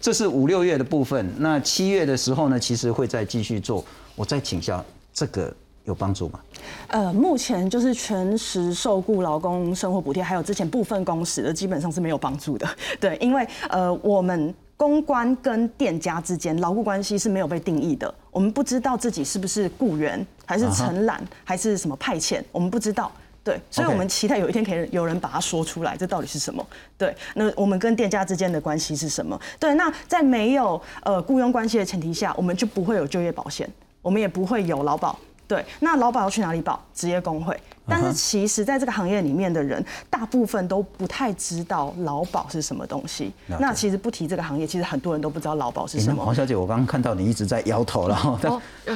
[0.00, 1.30] 这是五六月的部分。
[1.38, 3.84] 那七月的时候呢，其实会再继续做。
[4.14, 5.52] 我再请教，这个
[5.84, 6.40] 有帮助吗？
[6.88, 12.66] 呃，目前就是全时受雇劳工生活补贴，还有之前部分工时的，基本上是没有帮助的。
[12.98, 14.54] 对，因为呃，我们。
[14.76, 23.10] 公关跟店家之间牢固关系是没有被定义的，我们不知道自己是不是雇员，还是承揽，还是什么派遣，我们不知道。
[23.42, 26.66] 对，所以我们期待有一天可以有人把它说出来，这到底是什么？
[26.98, 29.40] 对，那我们跟店家之间的关系是什么？
[29.60, 33.70] 对，那在没有呃雇佣关系的前提下，我们就不会有就业保险，
[34.02, 35.16] 我们也不会有劳保。
[35.48, 36.80] 对，那劳保要去哪里保？
[36.94, 37.58] 职业工会。
[37.88, 43.32] 但是其实，在这个行业里面的人，大部分都不太知道劳保是什么东西。
[43.60, 46.24] 那其实不提这个行业，其实很多人都不知道劳保是什么。
[46.24, 48.36] 黄小姐，我刚刚看到你一直在摇头，然后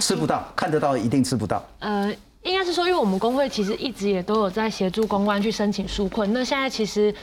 [0.01, 1.65] 吃不到，看得到一定吃不到。
[1.79, 6.33] 呃，应该是说，因为我们工会其实一直也都有在协助公关去申请纾困。
[6.33, 7.15] 那现在其实。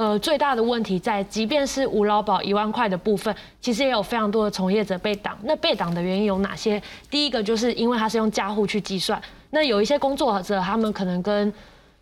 [0.00, 5.36] 呃，最大的问题在，即便是无劳保一万块的部分，其实也有非常多的从业者被挡。
[5.42, 6.82] 那被挡的原因有哪些？
[7.10, 11.52] 第一个就是因为他是用家户去计算，那有一些工作者他们可能跟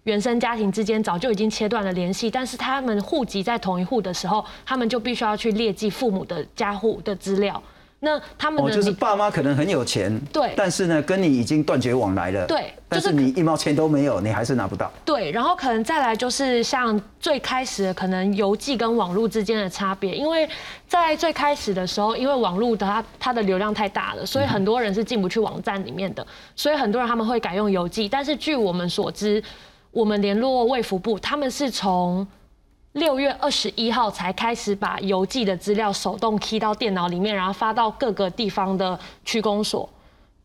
[0.04, 7.60] 原生家庭之间早就已经切断了联系，但是他们户籍在同一户的时候，他们就必须要去列记父母的家户的资料。
[8.00, 14.88] 那他们哦，就是爸妈可能很有钱，对但是呢，跟你已经断绝往来了，对但就是是你一毛钱都没有，你还是拿不到。
[15.04, 20.48] 对，然后可能再来就是像最开始的可能邮寄跟网络之间的差别，因为
[20.86, 28.08] 在最开始的时候，因为网络的它它的流量太大了，所以很多人是进不去网站里面的，所以很多人他们会改用邮寄。
[28.08, 29.42] 但是据我们所知，
[29.90, 32.24] 我们联络卫福部，他们是从
[32.98, 39.88] 六月二十一号才开始把邮寄的资料手动 key 到电脑里面，然后发到各个地方的区公所。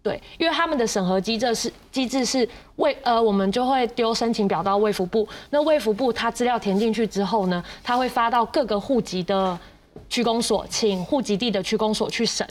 [0.02, 9.58] 对，因为他们的审核机制是机制是卫呃，我们就会丢申请表到卫福部，那卫福部它资料填进去之后呢，它会发到各个户籍的
[10.10, 12.46] 区公所，请户籍地的区公所去审。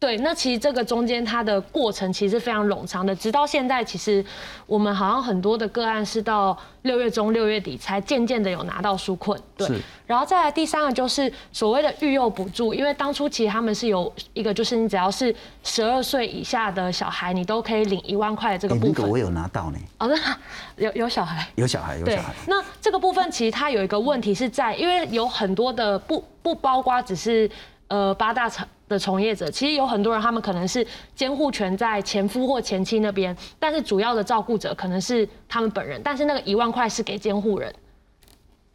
[0.00, 4.24] 对，那其实这个中间它的过程其实是非常冗长的，直到现在，其实
[4.64, 9.36] 我们好像很多的个案是到六月中、六月底才渐渐的有拿到纾困。
[9.56, 9.68] 对，
[10.06, 15.34] 然后再来第三个就是所谓的育幼补助，因为当初其实他们是有一个，就是你只要是
[15.64, 18.94] 十二岁以下的小孩，你都可以领一万块的这个哎，部分。
[18.96, 20.36] 那个我有拿到呢，哦，那
[20.76, 21.44] 有有小孩。
[21.56, 27.50] 有小孩，有小孩。，那这个部分其实它有一个问题是在，因为有很多的不不包括只是
[27.88, 37.72] 呃八大从的从业者，其实有很多人他们可能是监护权在前夫或前妻那边，但是主要的照顾者可能是他们本人，但是那个一万块是给监护人。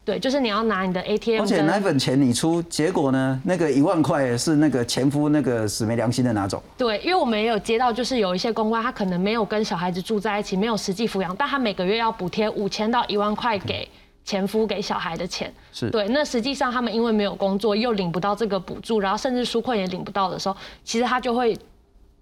[0.06, 6.62] 对，就是你要拿你的 ATM 而且奶粉钱你出，结果呢，那个一万块是那个前夫那个死没良心的拿走。
[6.78, 13.88] 对，因为我们也有接到，就是有一些公关，他可能没有跟小孩子住在一起，没有实际抚养，但他每个月要补贴五千到一万块给
[14.26, 15.54] 前夫给小孩的钱。
[15.72, 21.58] 是对，那实际上他们因为没有工作，又领不到这个补助，然后甚至纾困也领不到的时候，其实他就会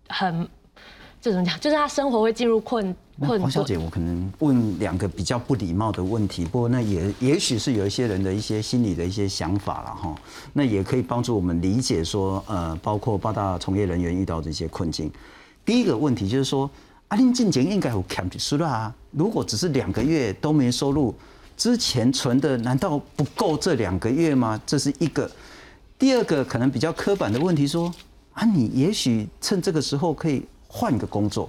[0.08, 0.48] 很，
[1.22, 1.60] 这怎么讲？
[1.60, 3.42] 就是他生活会进入困困顿。
[3.42, 10.16] 黄小姐，我可能问两个比较不礼貌的问题，不过那也也许是有一些人的一些心理的一些想法了哈，
[10.54, 15.12] 那也可以帮助我们理解说，呃，包括八大从业人员遇到的一些困境。
[15.64, 16.70] 第一个问题就是说，
[17.10, 21.14] 阿林进前应该有 camp 输了啊，如果只是两个月都没收入，
[21.62, 24.60] 之前存的难道不够这两个月吗？
[24.66, 25.30] 这是一个。
[26.00, 27.94] 第二个可能比较刻板的问题说，
[28.34, 31.48] 啊，你也许趁这个时候可以换个工作。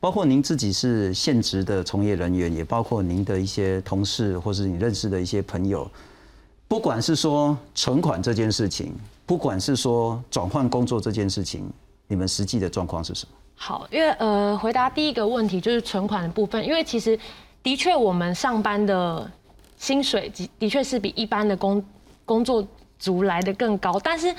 [0.00, 5.86] 包括您自己是现职的从业人员，也包括您的一些同事或是你认识的一些朋友，
[6.66, 8.94] 不管是说存款这件事情，
[9.26, 11.70] 不管是说转换工作这件事情，
[12.08, 13.36] 你们实际的状况是什么？
[13.56, 17.18] 好，因为呃，回答第一个问题就是存款的部分，因为其实
[17.64, 19.28] 的确我们上班的
[19.76, 21.84] 薪水的的确是比一般的工
[22.24, 22.64] 工作
[22.98, 24.32] 族来的更高，但是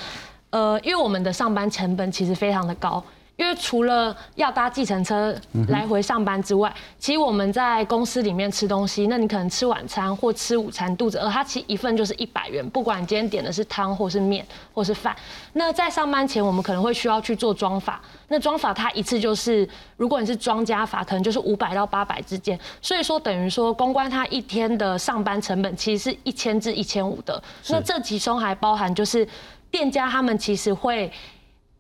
[0.52, 3.04] 呃，因为我们的上班成本其实非常的高。
[3.38, 5.36] 因为除了要搭计程车
[5.68, 15.14] 来回上班之外，其实我们在公司里面吃东西，那你可能吃晚餐或吃午餐，肚子饿，它其实一份就是一百元，不管你今天点的是汤或是面或是饭。
[15.52, 19.68] 那在上班前，我们可能会需要去做妆发，那妆发它一次就是，
[19.98, 22.58] 如果你是妆家法，可能就是五百到八百之间。
[22.82, 27.44] 所以说等于说公关它一天的上班成本其实是一千至一千五的。
[27.68, 29.28] 那这其中还包含就是
[29.70, 31.12] 店家他们其实会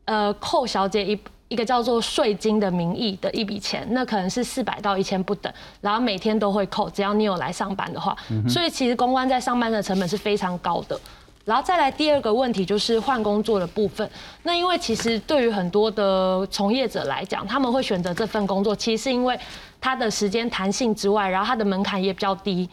[0.03, 1.17] 呃扣小姐一。
[1.55, 8.13] 一个叫做税金的名义的一笔钱，那可能是四百到一千不等，然后每天都会扣，只要你有来上班的话，
[8.49, 10.99] 所以其实公关在上班的成本是非常高的。
[11.45, 14.09] 然后再来第二个问题就是换工作的部分，
[14.43, 19.39] 那因为其实对于很多的从业者来讲，他们会选择这份工作，其实是因为
[19.79, 22.69] 它的时间弹性之外，然后它的门槛也比较低。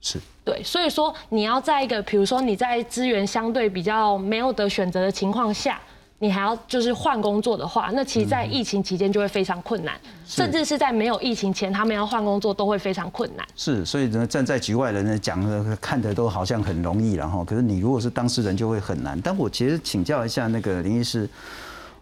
[0.00, 5.80] 是对，所以说你要在一个比如说你在资源相对比较没有得选择的情况下。
[6.22, 13.46] 你还要就是换工作的话，那其实，在疫情期间就会非常困难，甚至是在没有疫情前，他们要换工作都会非常困难。
[13.56, 19.18] 是，所以呢，站在局外人呢讲的看的都好像很容易然后，可是你如果是当事人就会很难。
[19.22, 21.26] 但我其实请教一下那个林医师，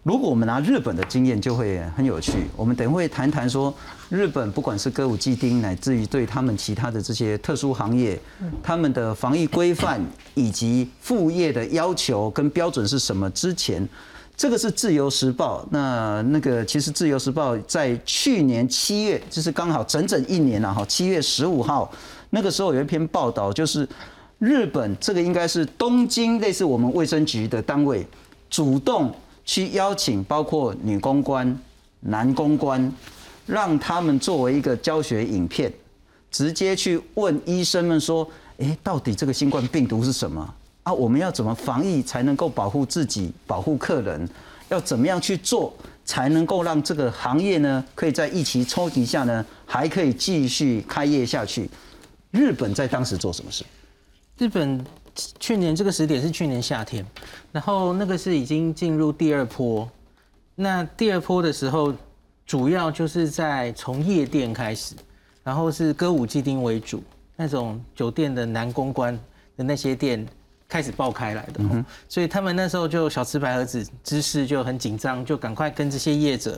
[0.03, 2.33] 如果我们拿日本的经验就会很有趣。
[2.57, 3.73] 我们等会谈谈说，
[4.09, 8.19] 日本不管是歌舞伎町，乃至于对他们其他的这些特殊行业，
[8.61, 10.05] 他们的防疫规范
[10.35, 13.29] 以及副业的要求跟标准是什么？
[13.29, 13.87] 之前。
[14.39, 21.91] 这个是自由时报，那那个其实自由时报在去年七月，就是刚好整整一年了哈，七月十五号
[22.29, 23.85] 那个时候有一篇报道，就是
[24.37, 28.07] 日本这个应该是东京类似我们卫生局的单位，
[28.49, 31.59] 主动去邀请包括女公关、
[31.99, 32.89] 男公关，
[33.45, 35.69] 让他们作为一个教学影片，
[36.31, 38.25] 直接去问医生们说，
[38.59, 40.55] 诶，到底这个新冠病毒是什么？
[40.89, 44.27] 啊，我们要怎么防疫才能够保护自己、保护客人？
[44.69, 45.71] 要怎么样去做
[46.03, 51.69] 才能够让这个行业呢，可以在疫情冲击下呢，还可以继续开业下去？
[52.31, 53.63] 日本在当时做什么事？
[54.39, 54.83] 日本
[55.39, 57.05] 去年这个时点是去年夏天，
[57.51, 59.87] 然后那个是已经进入第二波。
[60.55, 61.93] 那第二波的时候，
[62.47, 64.95] 主要就是在从夜店开始，
[65.43, 67.03] 然后是歌舞伎町为主，
[67.35, 69.13] 那种酒店的男公关
[69.57, 70.25] 的那些店
[70.69, 71.59] 开始爆开来的。
[72.07, 76.57] 所以他们那时候就小吃白盒子知识就很紧张，就赶快跟这些业者，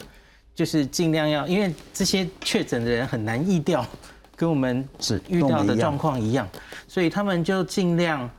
[0.54, 3.84] 就是尽量要，因为这些确诊的人很难疫掉，
[4.36, 6.48] 跟我们是遇到的状况一样，
[6.88, 8.30] 所以他们就尽量。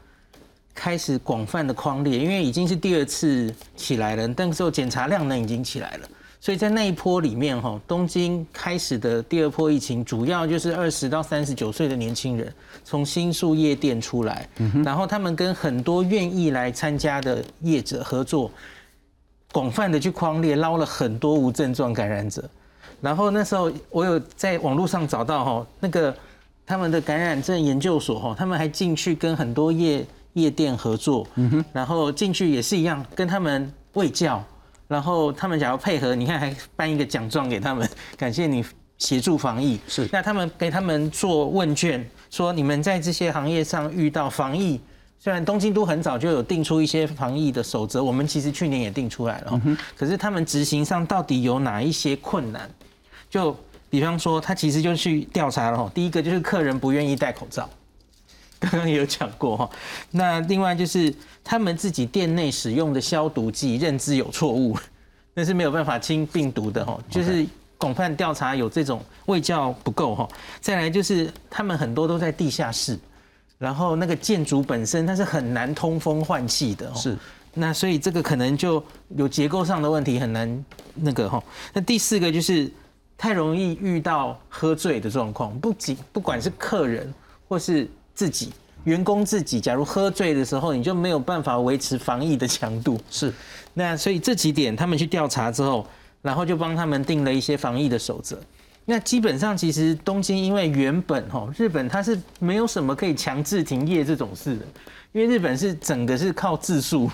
[0.75, 6.09] 开始广泛的框列，因为已经是第二次起来了，但是检查量呢已经起来了，
[6.43, 12.53] 所以在那一波里面哈，东京开始的第二波疫情，主要就是二十到三十九岁的年轻人
[12.83, 14.49] 从新宿夜店出来，
[14.85, 18.51] 然后他们跟很多愿意来参加的业者合作，
[19.53, 22.43] 广泛的去框列，捞了很多无症状感染者，
[23.01, 26.13] 然后那时候我有在网络上找到哈，那个
[26.67, 30.05] 他们的感染症研究所哈，他们还进去跟很多夜。
[30.35, 31.27] 夜店合作，
[31.75, 34.43] 然后进去也是一样，跟他们喂教，
[34.93, 38.63] 然后他们想要配合，你看还颁一个奖状给他们，感谢你
[38.99, 39.81] 协助防疫。
[39.89, 44.79] 是，那他们给他们做问卷，说你们在这些行业上遇到防疫，
[45.19, 49.61] 虽然东京都很早就有定出一些防疫的守则，我们其实去年也定出来了，
[49.97, 52.71] 可是他们执行上到底有哪一些困难？
[53.31, 53.57] 就
[53.89, 57.67] 比方说，他其实就去调查了，第一个就是客人不愿意戴口罩。
[58.63, 59.71] 刚刚也有讲过哈，
[60.13, 61.13] 那另外就是
[61.45, 64.77] 他们自己店内使用的消毒剂认知有错误，
[65.35, 70.29] 那是没有办法清病毒的哈，就是广泛调查有这种卫教不够哈。
[70.61, 72.99] 再来就是他们很多都在地下室，
[73.59, 77.17] 然后那个建筑本身它是很难通风换气的，是。
[77.55, 78.83] 那所以这个可能就
[79.17, 81.43] 有结构上的问题，很难那个哈。
[81.73, 82.71] 那第四个就是
[83.19, 87.13] 太容易遇到喝醉的状况，不仅不管是客人
[87.49, 87.89] 或是。
[88.15, 88.53] 自己
[88.85, 93.01] 员工自己，假如喝醉的时候，你就没有办法维持防疫的强度。
[93.11, 93.33] 是，
[93.75, 95.87] 那所以这几点他们去调查之后，
[96.21, 98.39] 然后就帮他们定了一些防疫的守则。
[98.85, 104.67] 那基本上其实东京因为原本哈日本它是没有什么可以强制停业这种事的，
[105.13, 107.09] 因为日本是整个是靠自述，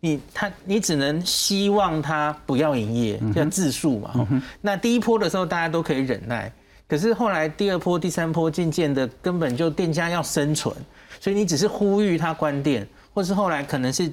[0.00, 4.26] 你他你只能希望他不要营业，叫自述嘛。
[4.60, 6.52] 那第一波的时候大家都可以忍耐。
[6.88, 10.74] 可是后来第二波、第三波渐渐的，根本就店家要生存，
[11.20, 14.12] 所以你只是呼吁他关店，或是后来可能是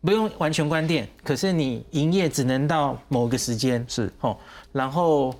[0.00, 4.36] 不用完全关店，可是你营业只能到某个时间是哦，
[4.70, 5.34] 然后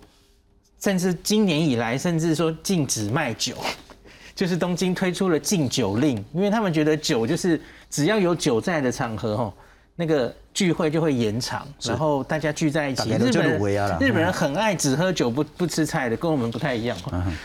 [0.81, 3.55] 甚至今年以来，甚至说禁止卖酒，
[4.35, 9.55] 就是东京推出了禁酒令，因为他们觉得酒就是只要有酒在的场合哦。
[9.95, 13.11] 那个聚会就会延长，然后大家聚在一起。
[13.11, 16.97] 日本人日本人很爱只喝酒不不吃菜的，跟我们不太一样。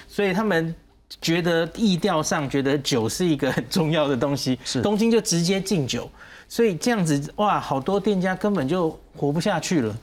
[0.08, 0.74] 所以他们
[1.22, 4.58] 觉得意调上觉得酒是一个很重要的东西。
[4.64, 6.10] 是东京就直接禁酒，
[6.48, 9.96] 所以这样子哇，好多店家根本就活不下去了，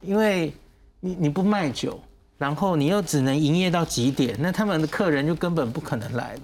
[0.00, 0.52] 因为
[1.00, 2.00] 你你不卖酒，
[2.38, 6.40] 然后你又只能营业到几点，那他们的客人就根本不可能来了。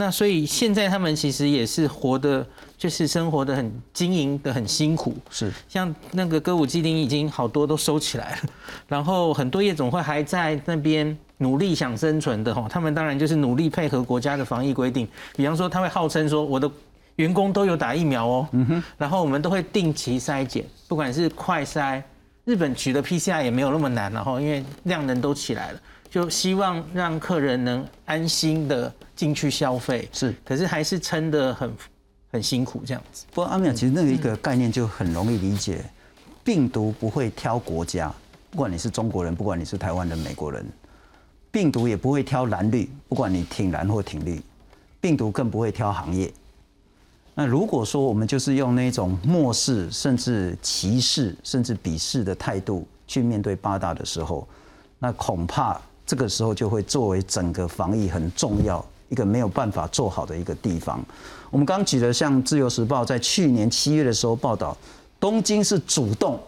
[0.00, 5.12] 那所以现在他们其实也是活的，就是生活的很经营的很辛苦。
[5.28, 8.38] 是，像那个歌舞伎町已经好多都收起来了，
[8.86, 12.68] 然后很多夜总会还在那边努力想生存的哈。
[12.70, 16.70] 他们当然就是努力配合国家的防疫规定，比方说他会号称说我的
[17.16, 22.00] 员工都有打疫苗哦，嗯哼，然后我们都会定期筛检，不管是快筛，
[22.44, 25.80] 日本取的 PCR 也没有那么难然后，因为量能都起来了。
[26.10, 31.70] 就希望让客人能安心的进去消费，是，可是还是撑得很
[32.32, 33.26] 很辛苦这样子。
[33.30, 35.84] 不过阿妙，其实那个一个概念就很容易理解，
[36.42, 38.10] 病毒不会挑国家，
[38.50, 40.64] 不管你是中国人，不管你是台湾人美国人，
[41.50, 44.40] 病毒也不会挑蓝绿，不管你挺蓝或挺绿，
[45.02, 46.32] 病毒更不会挑行业。
[47.34, 54.48] 那如果说我们就是用那种漠视、甚至歧视、甚至鄙视的态度去面对八大的时候，
[54.98, 55.78] 那恐怕。
[56.08, 61.04] 这个时候就会作为整个防疫很重要一个没有办法做好的一个地方。
[61.50, 64.74] 我们刚举的像《自由时报》在去年七月的时候报道，
[65.20, 66.40] 东京是主动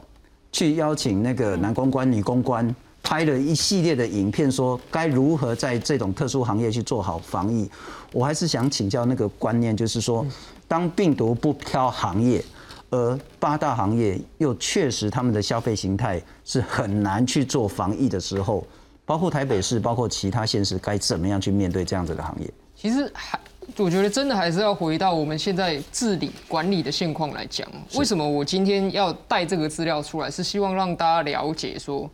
[0.50, 7.70] 去邀请那个男公关、女公关拍了一系列的影片，说该如何在这种特殊行业去做好防疫。
[8.14, 10.26] 我还是想请教那个观念，就是说，
[10.66, 12.42] 当病毒不挑行业，
[12.88, 18.66] 而八大行业又确实他们的消费形态是很难去做防疫的时候。
[19.10, 22.48] 包括台北市，包括其他县市，该怎么样去面对这样子的行业？
[22.76, 23.36] 其实还，
[23.76, 27.66] 我觉得真的还是要回到我们现在治理管理的现况来讲。
[27.96, 30.30] 为什么我今天要带这个资料出来？
[30.30, 32.08] 是希望让大家了解说，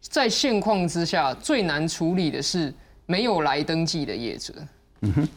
[0.00, 2.72] 在现况之下最难处理的是
[3.04, 4.54] 没有来登记的业者。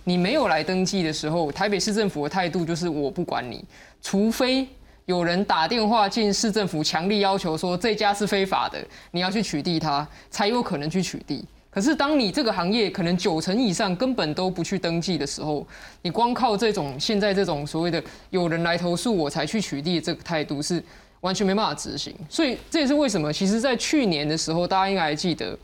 [0.05, 3.66] 你没有来登记的时候，台北市政府的态度就是我不管你，
[4.01, 4.66] 除非
[5.05, 8.79] 有人打电话进市政府，强力要求说这家是非法的，
[9.11, 11.43] 你要去取缔它，才有可能去取缔。
[11.69, 15.65] 可是当你这个行业可能九成以上根本都不去登记的时候，
[16.01, 20.83] 你光靠这种现在这种所谓的有人来投诉我才去取缔这个态度是
[21.21, 22.13] 完全没办法执行。
[22.29, 25.57] 所以这也是为什么，其实在去年的时候，大家应该还记得，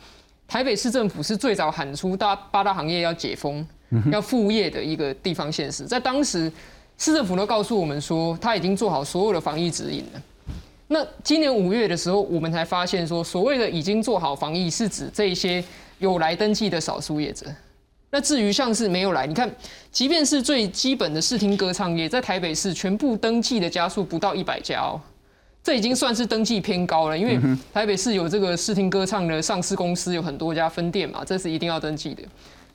[0.48, 3.66] 台北市政府是最早喊出大八大行业要解封。
[4.12, 6.52] 要复业的一个地方县市，在当时
[6.98, 10.22] 市政府都告诉我们说，他已经做好所有的防疫指引了。
[10.88, 15.64] 那今年五月的时候，我们才发现说，所谓的已经做好防疫，是指这些
[16.00, 17.46] 有来登记的少数业者。
[18.10, 19.54] 那至于像是没有来，你看，
[19.92, 25.00] 即便是最基本的视听歌唱业，在台北市全部登记的家数不到一百家哦，
[25.62, 27.18] 这已经算是登记偏高了。
[27.18, 27.38] 因为
[27.74, 32.24] 台北市有这个视听歌唱的上市公司，有很多家分店嘛，这是一定要登记的。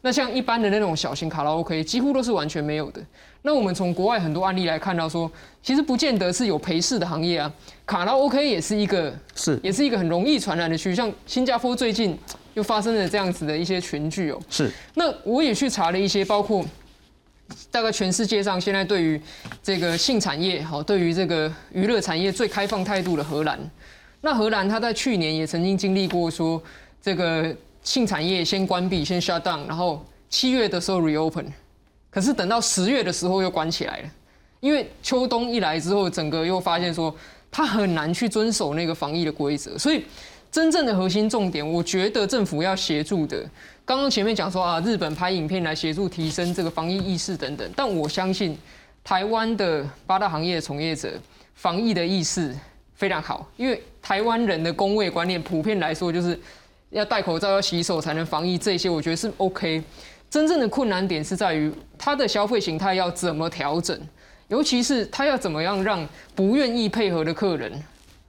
[0.02, 3.00] 那像一般的那种小型卡拉 OK，几乎都是完全没有的。
[3.42, 5.30] 那我们从国外很多案例来看到，说
[5.62, 7.52] 其实不见得是有陪侍的行业啊，
[7.84, 10.94] 卡拉 OK 也是一个是也是一个很容易传染的区域。
[10.94, 12.16] 像新加坡最近
[12.54, 14.40] 又发生了这样子的一些群聚哦。
[14.48, 14.70] 是。
[14.94, 16.64] 那我也去查了一些，包括
[17.70, 19.20] 大概全世界上现在对于
[19.62, 23.58] 这个性产业，好，对于这个娱乐产业最开放态度的荷兰。
[24.20, 26.62] 那荷兰它在去年也曾经经历过说
[27.00, 27.54] 这个。
[27.84, 31.44] 性产业先关闭，先 shut down，然后七月的时候 reopen，
[32.12, 34.10] 可是等到十月的时候又关起来了，
[34.60, 37.12] 因为秋冬一来之后，整个又发现说
[37.50, 40.04] 他很难去遵守那个防疫的规则，所以
[40.50, 43.42] 真正的核心重点，我觉得政府要协助的，
[43.84, 48.58] 刚刚前面讲说啊，日本拍影片来协助提升这个防疫意识等等，但我相信
[49.02, 51.10] 台湾的八大行业从业者
[51.54, 52.54] 防疫的意识
[52.94, 56.38] 非常好，因为台湾人的工位观念普遍来说就是。
[56.92, 59.82] 要戴口罩、要洗手才能防疫，这些我觉得是 OK。
[60.32, 64.00] 真正的困难点是在于他的消费形态要怎么调整，
[64.48, 67.70] 尤其是他要怎么样让不愿意配合的客人，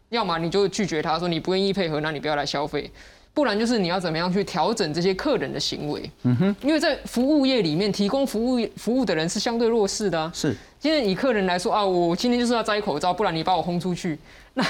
[0.09, 2.91] 要么你就拒绝他说你不愿意配合，那你不要来消费；
[3.33, 6.11] 不然就是你要怎么样去调整这些客人的行为。
[6.23, 10.29] 嗯哼，因为在服务业里面，提供服务服务的人是相对弱势的。
[10.35, 14.19] 是，今天以客人来说啊，我今天就是要摘口罩，不然你把我轰出去，
[14.55, 14.65] 那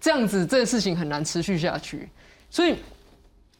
[0.00, 2.08] 这样子这个事情很难持续下去，
[2.48, 2.76] 所以。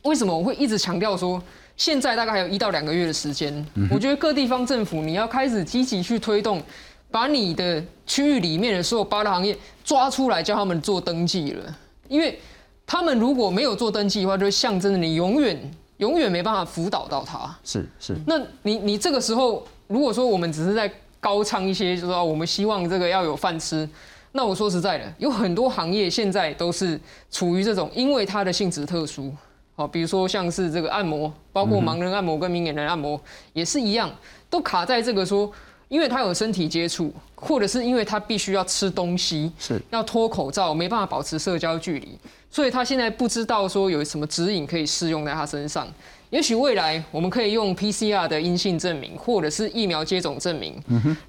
[0.05, 1.41] 为什么我会一直强调说，
[1.77, 3.67] 现在大概还有一到两个月的时间？
[3.91, 6.63] 我觉得各地方政府你要开始积极去推动，
[7.11, 11.77] 把你的区域里面的所有八大行业抓出来，叫他们做登记了。
[12.09, 12.39] 因为
[12.87, 15.59] 他们如果没有做登记的话，就象征着你永远
[15.97, 17.53] 永远没办法辅导到他。
[17.65, 18.15] 是是。
[18.27, 23.89] 那你你这个时候，如果说我们只是在高唱一些，就说我们希望这个要有饭吃，
[24.33, 27.01] 那我说实在的，有很多行业现在都是
[27.31, 29.33] 处于这种，因为它的性质特殊。
[29.75, 33.19] 好，比如说像是这个按摩，包括盲人按摩跟明眼人按摩
[33.55, 34.11] 也是一样，
[34.51, 35.51] 都卡在这个说，
[35.89, 42.19] 因为他有身体接触，或者是因为他必须要吃东西，是要脱口罩，没办法保持社交距离，
[42.51, 45.89] 所以他现在不知道说有什么指引可以适用在他身上。
[46.29, 50.75] 也许未来我们可以用 PCR 的阴性证明，或者是疫苗接种证明，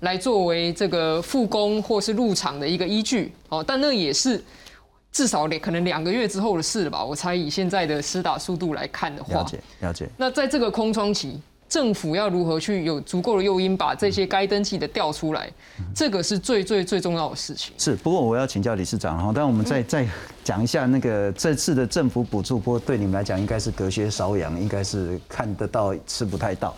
[0.01, 3.31] 来作为这个复工或是入场的一个依据。
[3.47, 4.43] 哦，但那也是。
[5.13, 7.05] 至少两可能两个月之后的事了吧？
[7.05, 10.09] 我猜以现在的施打速度来看的话，了解了解。
[10.17, 11.39] 那在这个空窗期，
[11.69, 15.47] 政府要如何去有足够的诱因，把这些该登记的调出来？
[15.95, 17.73] 这个是最最最重要的事情。
[17.77, 20.07] 是，不过我要请教理事长哈，但我们再再
[20.43, 26.75] 讲一下那个这次的政府补助，不过对你们来讲应该是隔靴搔痒，应该是看得到吃不太到。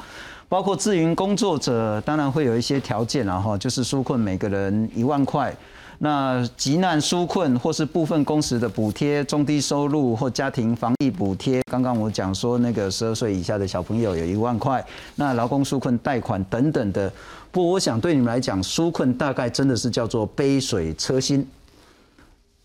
[0.49, 5.55] 包括自营工作者，当然会有一些条件，然后就是纾困每个人一万块。
[5.99, 11.61] 那急难纾困或是部分工时的补贴，中低收入或家庭防疫补贴。
[11.71, 14.85] 刚刚我讲说那个十二岁以下的小朋友有一万块。
[15.15, 17.11] 那劳工纾困贷款等等的。
[17.51, 21.47] 不过我想对你们来讲，纾困大概真的是叫做杯水车薪。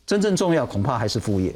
[0.04, 1.54] 真正重要恐怕还是副业。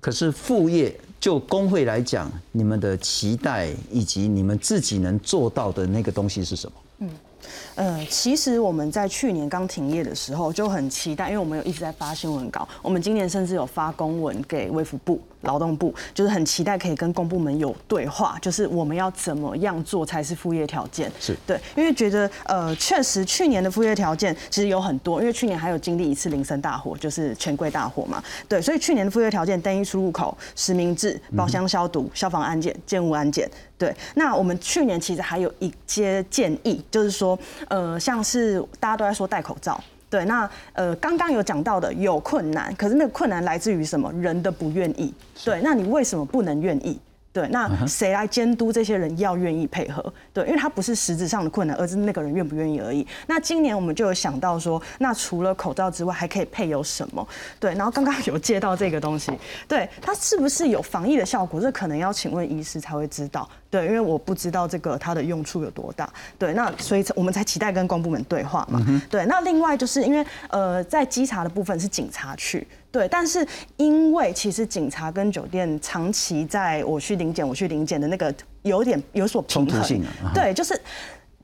[0.00, 6.76] 可是副业就工会来讲，你们的期待以及你们自己能做到的那个东西是什么？
[6.98, 7.10] 嗯。
[7.76, 21.10] 呃，其实我们在去年刚停业的时候就很期待，因为我们有一直在发新闻稿，我们今年甚至有发公文给卫福部、劳动部，就是很期待可以跟公部门有对话，就是我们要怎么样做才是副业条件？
[21.18, 33.50] 是对，因为觉得呃，确实去年的副业条件其实有很多，因为去年还有经历一次林森大火，就是全柜大火嘛，对，所以去年的副业条件单一出入口、实名制、包厢消毒、消防安检、建物安检。
[33.76, 37.36] 对，那我们去年其实还有一些建议，就是说，
[37.68, 44.12] 呃，像是大家都在说戴口罩，对，那呃，刚刚有讲到的有困难，可是那个困难来自于什么？
[44.12, 45.12] 人的不愿意。
[45.44, 46.98] 对，那你为什么不能愿意？
[47.34, 50.00] 对，那谁来监督这些人要愿意配合？
[50.32, 53.04] 对，因为他不是实质上的困难，而是那个人愿不愿意而已。
[53.26, 57.26] 那今年我们就有想到说，那除了口罩之外，还可以配有什么？
[57.58, 59.32] 对，然后刚刚有借到这个东西，
[59.66, 61.60] 对，它是不是有防疫的效果？
[61.60, 63.48] 这可能要请问医师才会知道。
[63.68, 66.08] 对，因为我不知道这个它的用处有多大。
[66.38, 68.80] 对，那所以我们才期待跟公部门对话嘛。
[69.10, 72.64] 对，那另外就是因为呃，在稽查的部分是警察去。
[72.94, 73.44] 对，但是
[73.76, 78.32] 因为其实警察跟酒店长期在我去临检，我去临检的那个
[78.62, 80.00] 有点有所冲突性。
[80.32, 80.80] 对，就是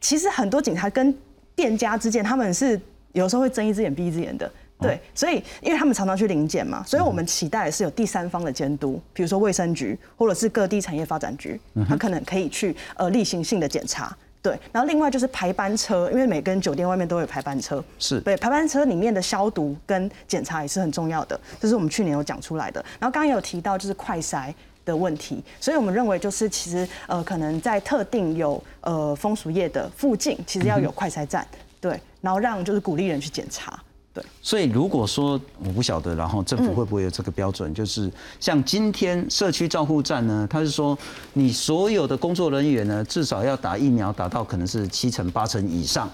[0.00, 1.12] 其实很多警察跟
[1.56, 2.80] 店家之间，他们是
[3.14, 4.48] 有时候会睁一只眼闭一只眼的。
[4.78, 14.16] 对，所以因为他们常常去临检嘛，所以我们期待是有第三方的监督，比如说卫生局或者是各地产业发展局，他可能可以去呃例行性的检查。
[14.42, 22.82] 对，然后另外就是排班车，因为每间酒店外面都有排班车，是对排班车里面的消毒跟检查也是很重要的，这是我们去年有讲出来的。
[22.98, 24.52] 然后刚刚有提到就是快筛
[24.84, 31.46] 的问题，所以我们认为就是其实呃可能在特定有呃风俗业的附近，其实要有快筛站，
[31.78, 33.78] 对，然后让就是鼓励人去检查。
[34.12, 37.72] 对，所以如果说我不晓得，然后政府会不会有这个标准？
[37.72, 40.98] 就是像今天社区照护站呢，他是说
[41.32, 46.10] 你所有的工作人员呢，至少要打疫苗，打到可能是七成八成以上，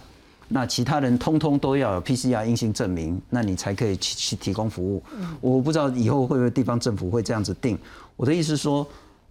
[0.49, 5.03] 那其他人通通都要有 PCR 阴性证明，那你才可以去去提供服务。
[5.40, 7.78] 我不知道以后会不会地方政府会这样子定。
[8.16, 8.86] 我的意思是说，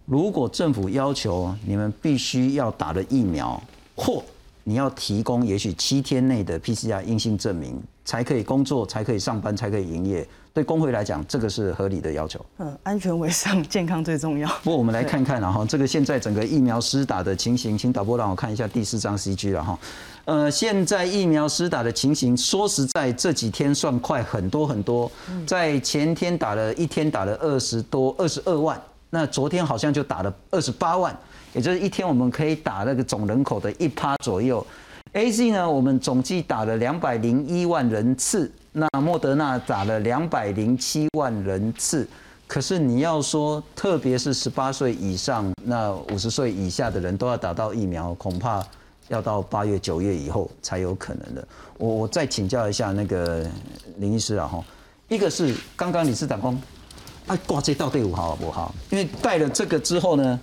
[0.06, 3.62] 如果政府要求你们必须要打了疫苗，
[3.94, 4.24] 或
[4.68, 7.80] 你要提供也许七天内的 PCR 阴性证明。
[8.06, 10.24] 才可以工作，才可以上班，才可以营业。
[10.54, 12.38] 对工会来讲，这个是合理的要求。
[12.58, 14.48] 嗯，安全为上，健康最重要。
[14.62, 19.76] 不过我们来看看，然后这个现在整个疫苗施打的情形，请导播让我看一下第四张 CG 了哈。
[20.26, 25.10] 呃，现在疫苗施打的情形，说实在这几天算快很多很多。
[25.44, 31.18] 在前天打了一天打了二十多二十二万，那昨天好像就打了二十八万，
[31.56, 34.64] 也就是一天我们可以打那个总人口的一趴左右。
[35.14, 35.68] A Z 呢？
[35.68, 42.06] 我们总计打了两百零一万人次，那莫德纳打了两百零七万人次。
[42.46, 48.62] 可是你要说，特别是十八岁以上、那五十岁以下的人都要打到疫苗，恐怕
[49.08, 51.48] 要到八月、九月以后才有可能的。
[51.78, 53.48] 我我再请教一下那个
[53.96, 54.62] 林医师啊，哈，
[55.08, 56.60] 一个是刚刚你是长讲，
[57.28, 58.74] 啊挂这道队伍好不好？
[58.90, 60.38] 因为带了这个之后呢？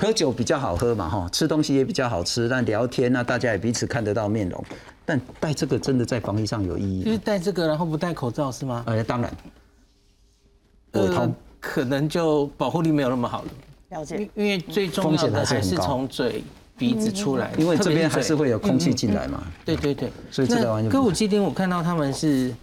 [0.00, 4.64] 喝酒比较好喝嘛，哈，吃东西也比较好吃，但聊天那大家也彼此看得到面容。
[5.04, 7.04] 但戴这个真的在防疫上有意义？
[7.04, 8.82] 就是戴这个，然后不戴口罩是吗？
[8.86, 9.30] 呃，当然，
[10.92, 11.30] 呃，
[11.60, 13.48] 可能就保护力没有那么好了。
[13.90, 16.42] 了解，因为最重要的还是从嘴、
[16.78, 19.42] 鼻子出来，因为这边还是会有空气进来嘛。
[19.66, 20.90] 对对对，所以这个完全。
[20.90, 22.54] 歌舞伎町我看到他们是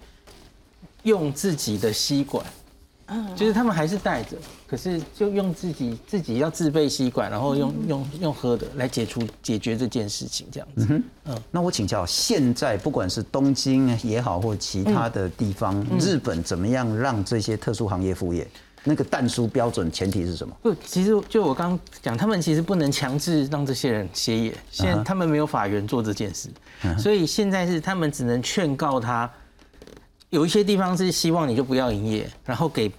[1.03, 2.43] 用自己的吸管。
[3.35, 4.35] 就是他们还是带着，
[4.67, 11.01] 可是就用自己自己要自备吸管，然后用用用喝的来解除解决这件事情，这样子。
[11.25, 18.45] 嗯，那我请教，现在不管是东京也好，或其他的地方，日本怎么样让这些特殊行业复业？
[18.83, 20.53] 那个淡书标准前提是什么？
[20.61, 26.49] 不，其实就我刚讲，他们其实不能强制让这些人歇业，现在他们没有法源做这件事，
[26.97, 29.29] 所以现在是他们只能劝告他。
[30.29, 32.91] 有一些地方是希望你就不要营业，然后给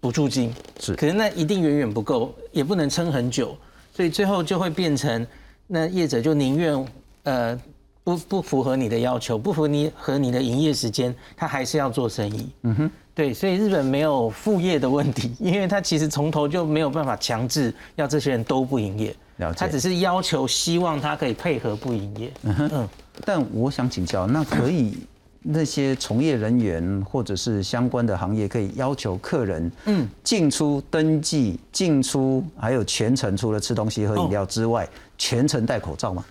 [0.00, 3.56] 补助金，是，可是那一定远远不够，也不能撑很久，
[3.94, 5.26] 所以最后就会变成，
[5.66, 6.86] 那业者就宁愿
[7.22, 7.60] 呃
[8.02, 12.48] 不不符合你的要求，不符合你和你的营业时间，他还是要做生意。
[12.62, 19.14] 嗯哼，对，所以日本没有副业的问题，因为他其实从头就没有办法强制要这些人都不营业，
[19.56, 22.32] 他只是要求希望他可以配合不营业。
[22.42, 22.88] 嗯哼，
[23.24, 24.98] 但我想请教，那可以。
[25.40, 34.86] 那些从业人员或者是相关的行业，可以要求客人，嗯，进出登记、进出，还有全程除了吃东西喝饮料之外，
[35.16, 36.24] 全程戴口罩吗？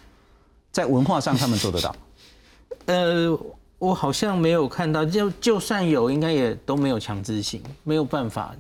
[0.72, 1.96] 在文化上他们做得到？
[2.88, 3.40] 呃，
[3.80, 8.54] 我好像没有看到，就就算有，应该也都没有强制性，没有办法。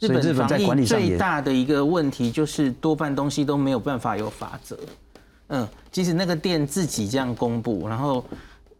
[0.00, 4.76] 日本防疫最大的一个问题就是多半东西都没有办法有法则。
[5.48, 8.24] 嗯，即使那个店自己这样公布，然后。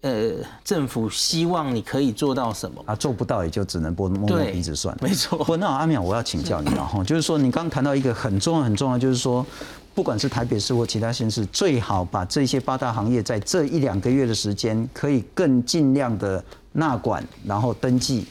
[0.03, 0.33] 呃，
[0.65, 2.83] 政府希望你可以做到什么？
[2.87, 4.97] 啊，做不到也就只能摸摸鼻子算。
[5.01, 5.39] 没错。
[5.45, 9.47] 不，那阿淼，我要请教你 了哈，就是说你刚刚谈到一个很重要很重要，就是说，
[9.95, 18.27] 不管是台北市或其他县市，最好把这些八大行业在这一两个月的时间，可以更尽量的纳管，然后登记。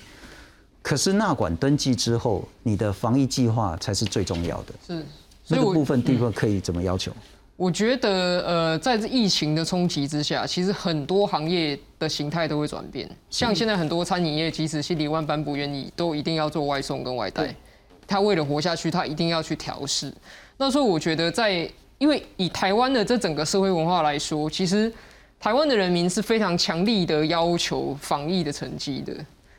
[0.82, 4.74] 可是纳管登记之后，你的防疫计划才是最重要的。
[4.86, 5.06] 是。
[5.48, 7.12] 那个部分地方可以怎么要求？
[7.62, 13.08] 我觉得，呃，在这疫情的冲击之下，其实很多行业的形态都会转变。
[13.30, 17.54] 像现在很多餐饮业，即使心里万般不愿意，都一定要做外送跟外带。
[18.08, 20.12] 他为了活下去，他一定要去调试。
[20.58, 24.92] 那所以我觉得在，因为以台湾的这整个社会文化来说，其实
[25.40, 29.14] 台湾的人民是非常强力的要求防疫的成绩的，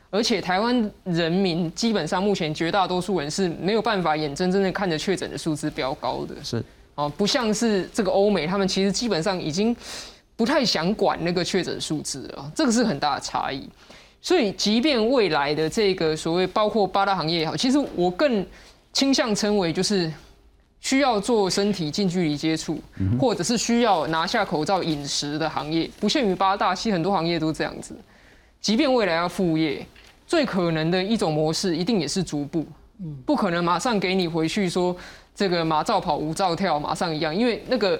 [0.09, 6.61] 而且台湾人民基本上目前绝大多数人是没有办法眼睁睁的看着确诊的数字飙高的，是
[6.95, 9.75] 哦，不像是这个欧美，他们其实基本上已经
[10.35, 13.67] 不太想管那个确诊数字了，这个是很大的差异。
[14.21, 18.45] 所以，即便未来的这个所谓包括八大行业也好，其实我更
[18.93, 20.09] 倾向称为就是
[20.79, 22.79] 需要做身体近距离接触，
[23.19, 27.93] 或者是需要拿下口罩饮食的行业，不限于八大，其实很多行业都这样子。
[28.61, 29.85] 即便未来要副业，
[30.25, 32.65] 最可能的一种模式一定也是逐步，
[33.25, 34.95] 不可能马上给你回去说
[35.35, 37.99] 这个马照跑，舞照跳，马上一样，因为那个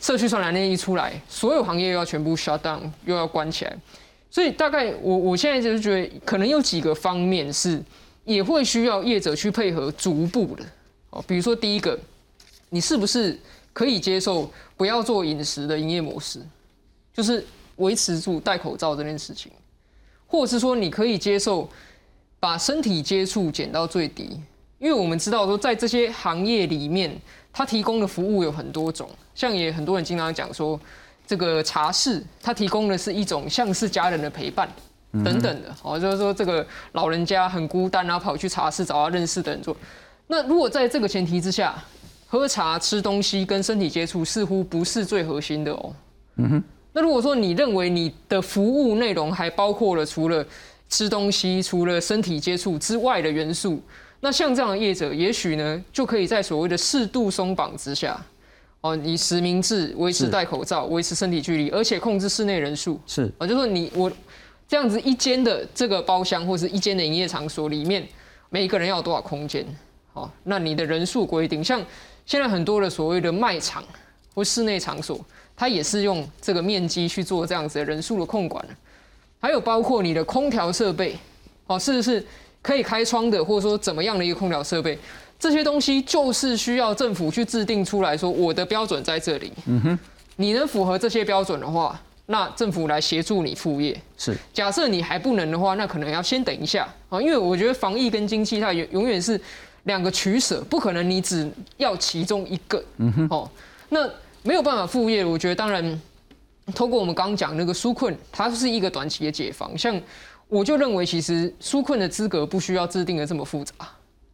[0.00, 3.76] 社区传染链一出来，所有行业又要全部 shut down，又要关起来。
[4.30, 7.82] 所以大概我我现在就是觉得，可能有几个方面是
[8.24, 10.64] 也会需要业者去配合逐步的
[11.10, 11.24] 哦。
[11.26, 11.98] 比如说第一个，
[12.68, 13.38] 你是不是
[13.72, 16.40] 可以接受不要做饮食的营业模式，
[17.14, 17.42] 就是
[17.76, 19.50] 维持住戴口罩这件事情，
[20.26, 21.66] 或者是说你可以接受
[22.38, 24.38] 把身体接触减到最低，
[24.78, 27.16] 因为我们知道说在这些行业里面，
[27.52, 30.78] 它提供的服务有很多种，像也很多人经常讲说。
[31.28, 34.68] 这个茶室，它提供的是一种像是家人的陪伴
[35.24, 39.76] 等等的，哦，就是说这个老人家很孤单啊跑去茶室找他认识的人做。
[40.28, 41.74] 那如果在这个前提之下，
[42.28, 45.92] 喝茶、吃东西跟身体接触似乎不是最核心的哦。
[46.36, 46.64] 嗯哼。
[46.92, 50.46] 那如果说你认为你的服务内容还包括了除了
[50.88, 53.82] 吃东西、除了身体接触之外的元素，
[54.20, 58.20] 那像这样的业者，也许呢就可以在所谓的适度松绑之下。
[58.82, 63.00] 哦，你实名制维持戴口罩，维持身体距离，而且控制室内人数。
[63.06, 64.12] 是，我就说你我
[64.68, 68.06] 这样子一间的这个包厢或是一间的营业场所里面，
[68.48, 69.66] 每一个人要有多少空间？
[70.12, 71.82] 哦，那你的人数规定，像
[72.26, 73.82] 现在很多的所谓的卖场
[74.34, 75.18] 或室内场所，
[75.56, 78.64] 它也是用这个面积去做这样子的人数的控管。
[79.40, 81.16] 还有包括你的空调设备，
[81.66, 82.24] 哦，是不是
[82.66, 84.98] 可以开窗的，或者说怎么样的一个空调设备？
[85.38, 89.52] 这些东西就是需要政府去制定出来说，我的标准在这里。
[89.66, 89.98] 嗯哼，
[90.34, 91.96] 你能符合这些标准的话，
[92.26, 93.96] 那政府来协助你副业。
[94.18, 99.40] 是，假设你还不能的话，那可能要先等一下啊，因为我觉得防疫跟经济它永永远是
[99.84, 102.82] 两个取舍，不可能你只要其中一个。
[102.96, 103.48] 嗯哼，哦，
[103.90, 104.10] 那
[104.42, 106.00] 没有办法副业，我觉得当然，
[106.74, 109.78] 通过我们刚刚讲那个纾困，它是一个短期的解放。
[109.78, 109.94] 像
[110.48, 113.74] 我就认为，其实纾困的资格不需要制定的这么复杂。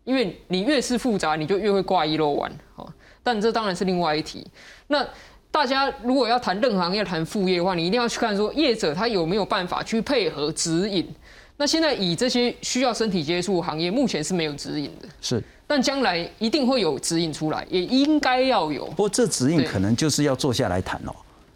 [0.05, 2.93] 因为你越是复杂，你就越会挂一漏万，好，
[3.23, 4.45] 但这当然是另外一题。
[4.89, 5.07] 那
[5.49, 11.09] 大家如果要谈任何行业谈副业的话，你一定要去看说业者他有没有办法去配合指引。
[11.57, 15.41] 那现在以这些需要身体接触行业，目前是没有指引的，是。
[15.69, 18.87] 但将来一定会有指引出来，也应该要有。
[18.87, 21.15] 不过这指引可能就是要坐下来谈哦，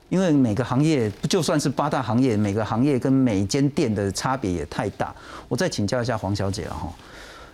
[0.09, 5.15] 因为每个行业就算是八大行业，每个行业跟每间店的差别也太大。
[5.49, 6.93] 我再请教一下黄小姐了哈。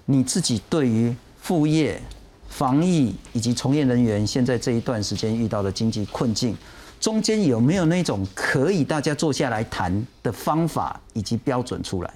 [0.04, 2.00] 你自己对于副业、
[2.48, 6.56] 防疫以及从业人员现在这一段时间遇到的经济困境，
[7.00, 12.12] 中间有没有那种可以大家坐下来谈的方法以及标准出来？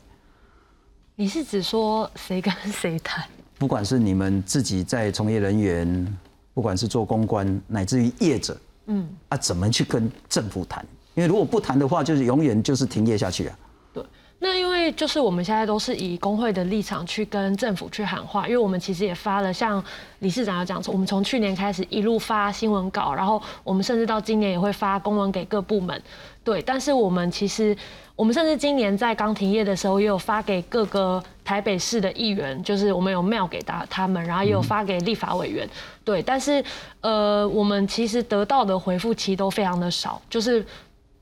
[1.14, 3.24] 你是指说谁跟谁谈？
[3.56, 6.18] 不管是你们自己在从业人员，
[6.52, 8.54] 不管是做公关，乃至于业者，
[8.86, 10.84] 嗯，啊，怎么去跟政府谈？
[11.14, 13.58] 因为如果不谈的话，就是永远就是停业下去啊。
[13.92, 14.04] 对
[14.38, 19.82] 那因为就是我们现在都是以工会的立场去跟政府去喊话，因为我们其实也发了像
[20.18, 26.00] 理事长要讲，我们从去年开始一路发新闻稿，然后我们甚至到今年也会发公文给各部门，
[26.44, 26.60] 对。
[26.60, 27.74] 但是我们其实
[28.16, 35.68] 我们甚至今年在刚停业的时候也有发给各个台北市的议员，就是我们有 mail 给他他们，然后也有发给立法委员，
[36.04, 36.20] 对。
[36.20, 36.64] 但是
[37.02, 40.64] 呃，我们其实得到的回复其实都非常的少，就是。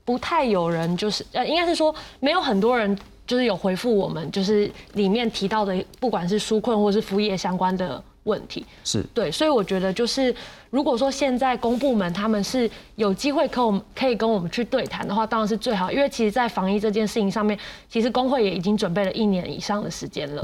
[0.07, 10.31] 不太有人，就是呃，应该是说没有很多人，就是有回复我们，就是里面提到的，不管是纾困或是服务业相关的问题，是对，所以我觉得就是。
[10.69, 15.91] 如果说现在公部门他们是有机会可我们可以跟我们去对谈的话，当然是最好。
[15.91, 17.57] 因为其实，在防疫这件事情上面，
[17.89, 20.43] 其实工会也已经准备了一年以上的时间了。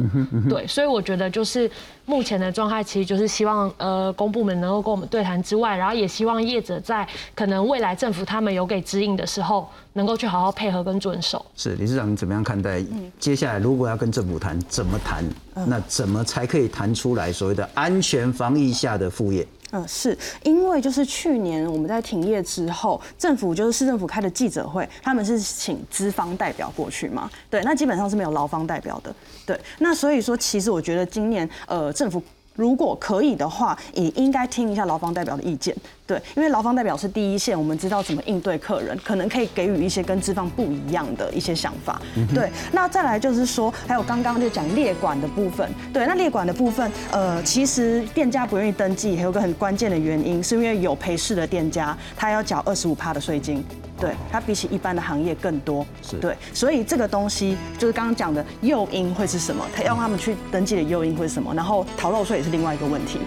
[0.50, 1.70] 对，所以我觉得就是
[2.06, 11.46] 目前的状态，其实就是希望呃公部门能够跟我们对谈之外，然后也希望业者在可能未来政府他们有给指引的时候，能够去好好配合跟遵守。
[11.56, 12.84] 是理事长，你怎么样看待
[13.20, 15.26] 接下来如果要跟政府谈，怎么谈？
[15.68, 19.46] 那怎么才可以谈出来所谓的安全防疫下的副业？
[19.72, 27.30] 嗯，是因为就是去年我们在停业之后，政府就是市政府开的记者会，他们是请资方代表过去嘛？
[27.50, 29.14] 对，那基本上是没有劳方代表的。
[29.46, 32.22] 对，那所以说，其实我觉得今年呃，政府。
[32.54, 35.74] 如果可以的话，也应该听一下劳方代表的意见。
[36.12, 42.01] 对，因为劳方代表是第一线，我们知道怎么应对客人，可能可以给予一些跟资方不一样的一些想法。
[42.36, 45.70] 对，那再来就是说，还有刚刚就讲列管的部分。
[45.93, 53.64] 对，那列管的部分，呃，其实店家不愿意登记，还有个很关键的原因，是因为有陪侍的店家，他要缴二十五趴的税金。
[53.99, 55.86] 对，它比起一般的行业更多。
[56.01, 59.64] 是对，所以这个东西就是刚刚讲的诱因会是什么？
[59.76, 61.53] 他要他们去登记的诱因会是什么？
[61.53, 63.20] 然后逃漏税也是另外一个问题。